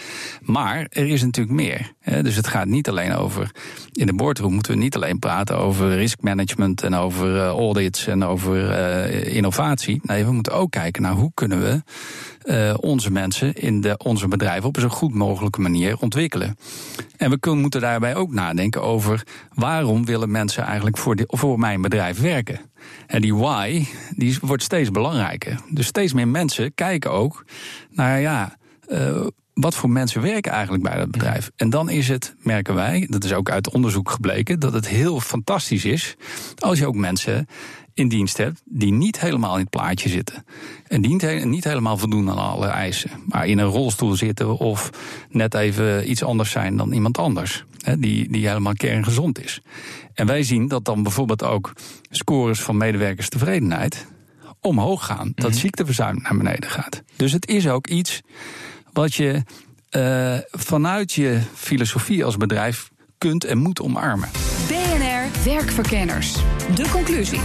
Maar 0.42 0.86
er 0.90 1.08
is 1.08 1.22
natuurlijk 1.22 1.56
meer. 1.56 1.92
Hè, 2.00 2.22
dus 2.22 2.36
het 2.36 2.46
gaat 2.46 2.66
niet 2.66 2.88
alleen 2.88 3.14
over. 3.14 3.50
In 3.92 4.06
de 4.06 4.14
boardroom 4.14 4.52
moeten 4.52 4.72
we 4.72 4.78
niet 4.78 4.94
alleen 4.94 5.18
praten 5.18 5.58
over 5.58 5.96
riskmanagement 5.96 6.82
en 6.82 6.94
over 6.94 7.46
audits 7.46 8.06
en 8.06 8.24
over 8.24 8.70
innovatie. 9.26 10.00
Nee, 10.02 10.24
we 10.24 10.32
moeten 10.32 10.52
ook 10.52 10.70
kijken 10.70 11.02
naar 11.02 11.12
hoe 11.12 11.30
kunnen 11.34 11.60
we 11.60 11.82
onze 12.80 13.10
mensen 13.10 13.54
in 13.54 13.80
de, 13.80 13.98
onze 13.98 14.28
bedrijven 14.28 14.68
op 14.68 14.76
een 14.76 14.82
zo 14.82 14.88
goed 14.88 15.14
mogelijke 15.14 15.60
manier 15.60 15.98
ontwikkelen. 15.98 16.56
En 17.16 17.30
we 17.30 17.38
kunnen, 17.38 17.60
moeten 17.60 17.80
daarbij 17.80 18.16
ook 18.16 18.32
nadenken 18.32 18.82
over 18.82 19.22
waarom 19.54 20.04
willen 20.04 20.30
mensen 20.30 20.64
eigenlijk 20.64 20.96
voor, 20.96 21.16
voor 21.26 21.58
mijn 21.58 21.80
bedrijf 21.80 22.20
werken. 22.20 22.69
En 23.06 23.20
die 23.20 23.34
why, 23.34 23.86
die 24.16 24.38
wordt 24.40 24.62
steeds 24.62 24.90
belangrijker. 24.90 25.60
Dus 25.68 25.86
steeds 25.86 26.12
meer 26.12 26.28
mensen 26.28 26.74
kijken 26.74 27.10
ook 27.10 27.44
naar, 27.90 28.20
ja, 28.20 28.56
uh, 28.88 29.26
wat 29.54 29.74
voor 29.74 29.90
mensen 29.90 30.22
werken 30.22 30.52
eigenlijk 30.52 30.82
bij 30.82 30.96
dat 30.96 31.10
bedrijf? 31.10 31.50
En 31.56 31.70
dan 31.70 31.90
is 31.90 32.08
het, 32.08 32.34
merken 32.38 32.74
wij, 32.74 33.06
dat 33.10 33.24
is 33.24 33.32
ook 33.32 33.50
uit 33.50 33.72
onderzoek 33.72 34.10
gebleken, 34.10 34.60
dat 34.60 34.72
het 34.72 34.88
heel 34.88 35.20
fantastisch 35.20 35.84
is 35.84 36.16
als 36.58 36.78
je 36.78 36.86
ook 36.86 36.94
mensen 36.94 37.46
in 37.94 38.08
dienst 38.08 38.36
hebt 38.36 38.62
die 38.64 38.92
niet 38.92 39.20
helemaal 39.20 39.54
in 39.54 39.60
het 39.60 39.70
plaatje 39.70 40.08
zitten. 40.08 40.44
En 40.86 41.02
die 41.02 41.24
niet 41.44 41.64
helemaal 41.64 41.96
voldoen 41.96 42.30
aan 42.30 42.38
alle 42.38 42.66
eisen. 42.66 43.10
Maar 43.26 43.46
in 43.46 43.58
een 43.58 43.66
rolstoel 43.66 44.14
zitten 44.14 44.58
of 44.58 44.90
net 45.28 45.54
even 45.54 46.10
iets 46.10 46.22
anders 46.22 46.50
zijn 46.50 46.76
dan 46.76 46.92
iemand 46.92 47.18
anders. 47.18 47.64
die, 47.98 48.30
die 48.30 48.48
helemaal 48.48 48.74
kerngezond 48.74 49.44
is. 49.44 49.60
En 50.14 50.26
wij 50.26 50.42
zien 50.42 50.68
dat 50.68 50.84
dan 50.84 51.02
bijvoorbeeld 51.02 51.44
ook 51.44 51.72
scores 52.10 52.60
van 52.60 52.76
medewerkerstevredenheid 52.76 54.06
omhoog 54.60 55.06
gaan. 55.06 55.32
Dat 55.34 55.50
mhm. 55.50 55.58
ziekteverzuim 55.58 56.18
naar 56.22 56.36
beneden 56.36 56.70
gaat. 56.70 57.02
Dus 57.16 57.32
het 57.32 57.48
is 57.48 57.68
ook 57.68 57.86
iets 57.86 58.20
wat 58.92 59.14
je 59.14 59.42
uh, 59.90 60.38
vanuit 60.50 61.12
je 61.12 61.40
filosofie 61.54 62.24
als 62.24 62.36
bedrijf 62.36 62.90
kunt 63.20 63.44
en 63.44 63.58
moet 63.58 63.80
omarmen. 63.80 64.28
BNR 64.68 65.44
Werkverkenners. 65.44 66.32
De 66.74 66.88
conclusie. 66.92 67.40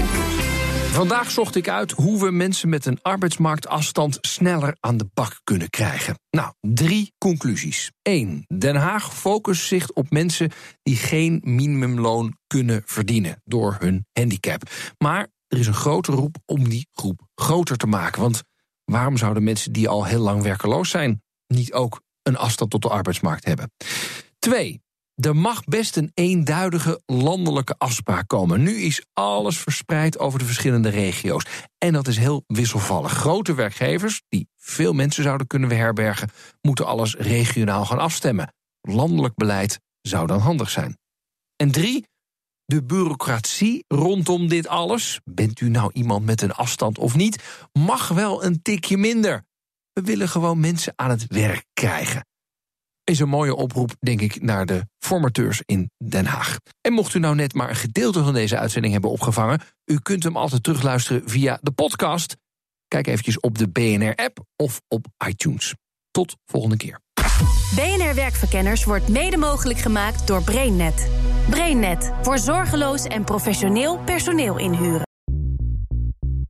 Vandaag 0.92 1.32
zocht 1.32 1.56
ik 1.56 1.70
uit 1.70 1.92
hoe 1.92 2.20
we 2.20 2.32
mensen 2.32 2.70
met 2.70 2.86
een 2.86 3.00
arbeidsmarktafstand 3.02 4.18
sneller 4.22 4.78
aan 4.80 4.98
de 4.98 5.10
bak 5.14 5.40
kunnen 5.44 5.70
krijgen. 5.70 6.20
Nou, 6.30 6.54
drie 6.62 7.14
conclusies. 7.18 7.92
1. 8.02 8.44
Den 8.48 8.76
Haag 8.76 9.16
focust 9.16 9.68
zich 9.68 9.92
op 9.92 10.10
mensen 10.10 10.52
die 10.84 10.96
geen 10.96 11.42
minimumloon 11.44 12.38
kunnen 12.48 12.82
verdienen 12.86 13.42
door 13.44 13.76
hun 13.80 14.06
handicap. 14.12 14.62
Maar 14.98 15.28
er 15.48 15.58
is 15.58 15.68
een 15.68 15.74
grote 15.74 16.12
roep 16.12 16.36
om 16.46 16.70
die 16.70 16.88
groep 16.92 17.22
groter 17.36 17.78
te 17.78 17.88
maken. 17.88 18.22
Want 18.22 18.44
waarom 18.86 19.18
zouden 19.18 19.44
mensen 19.44 19.74
die 19.74 19.90
al 19.90 20.06
heel 20.06 20.22
lang 20.22 20.42
werkeloos 20.42 20.90
zijn 20.90 21.24
niet 21.48 21.74
ook 21.74 22.02
een 22.24 22.38
afstand 22.38 22.72
tot 22.72 22.82
de 22.82 22.90
arbeidsmarkt 22.90 23.46
hebben? 23.46 23.72
Twee, 24.40 24.82
Er 25.16 25.36
mag 25.36 25.64
best 25.64 25.98
een 25.98 26.12
eenduidige 26.14 27.02
landelijke 27.06 27.76
afspraak 27.78 28.28
komen. 28.28 28.64
Nu 28.64 28.76
is 28.76 29.06
alles 29.14 29.58
verspreid 29.58 30.20
over 30.20 30.40
de 30.40 30.46
verschillende 30.46 30.90
regio's. 30.90 31.46
En 31.78 31.94
dat 31.94 32.08
is 32.08 32.18
heel 32.18 32.44
wisselvallig. 32.48 33.12
Grote 33.12 33.54
werkgevers, 33.54 34.22
die 34.30 34.48
veel 34.58 34.94
mensen 34.94 35.24
zouden 35.24 35.48
kunnen 35.48 35.70
herbergen, 35.70 36.30
moeten 36.62 36.86
alles 36.86 37.16
regionaal 37.16 37.86
gaan 37.86 38.00
afstemmen. 38.00 38.54
Landelijk 38.82 39.36
beleid 39.36 39.80
zou 40.02 40.28
dan 40.28 40.40
handig 40.40 40.70
zijn. 40.70 40.98
En 41.56 41.72
drie, 41.72 42.08
de 42.66 42.84
bureaucratie 42.84 43.84
rondom 43.88 44.48
dit 44.48 44.68
alles, 44.68 45.20
bent 45.24 45.60
u 45.60 45.70
nou 45.70 45.90
iemand 45.94 46.26
met 46.26 46.42
een 46.42 46.54
afstand 46.54 46.98
of 46.98 47.16
niet, 47.16 47.44
mag 47.74 48.08
wel 48.08 48.44
een 48.44 48.62
tikje 48.62 48.98
minder. 48.98 49.46
We 49.94 50.02
willen 50.02 50.30
gewoon 50.30 50.60
mensen 50.60 50.94
aan 50.96 51.10
het 51.10 51.26
werk 51.28 51.66
krijgen. 51.74 52.26
Is 53.12 53.20
een 53.20 53.30
mooie 53.30 53.56
oproep, 53.56 53.96
denk 54.00 54.22
ik, 54.22 54.42
naar 54.42 54.66
de 54.66 54.88
formateurs 55.00 55.62
in 55.66 55.92
Den 56.04 56.26
Haag. 56.26 56.58
En 56.82 56.94
mocht 56.94 57.14
u 57.14 57.20
nou 57.20 57.36
net 57.36 57.54
maar 57.54 57.70
een 57.70 57.76
gedeelte 57.76 58.24
van 58.24 58.34
deze 58.34 58.58
uitzending 58.58 58.94
hebben 58.94 59.12
opgevangen, 59.12 59.62
u 59.86 60.00
kunt 60.00 60.24
hem 60.24 60.38
altijd 60.38 60.64
terugluisteren 60.64 61.30
via 61.30 61.60
de 61.62 61.72
podcast. 61.72 62.36
Kijk 62.88 63.08
eventjes 63.08 63.40
op 63.40 63.58
de 63.58 63.70
BNR-app 63.70 64.44
of 64.56 64.82
op 64.88 65.06
iTunes. 65.28 65.76
Tot 66.12 66.36
volgende 66.46 66.78
keer. 66.78 67.00
BNR 67.76 68.16
Werkverkenners 68.16 68.84
wordt 68.84 69.08
mede 69.08 69.38
mogelijk 69.38 69.80
gemaakt 69.80 70.28
door 70.28 70.44
BrainNet. 70.44 71.10
BrainNet 71.50 72.12
voor 72.22 72.38
zorgeloos 72.38 73.04
en 73.04 73.24
professioneel 73.24 74.00
personeel 74.00 74.58
inhuren. 74.58 75.05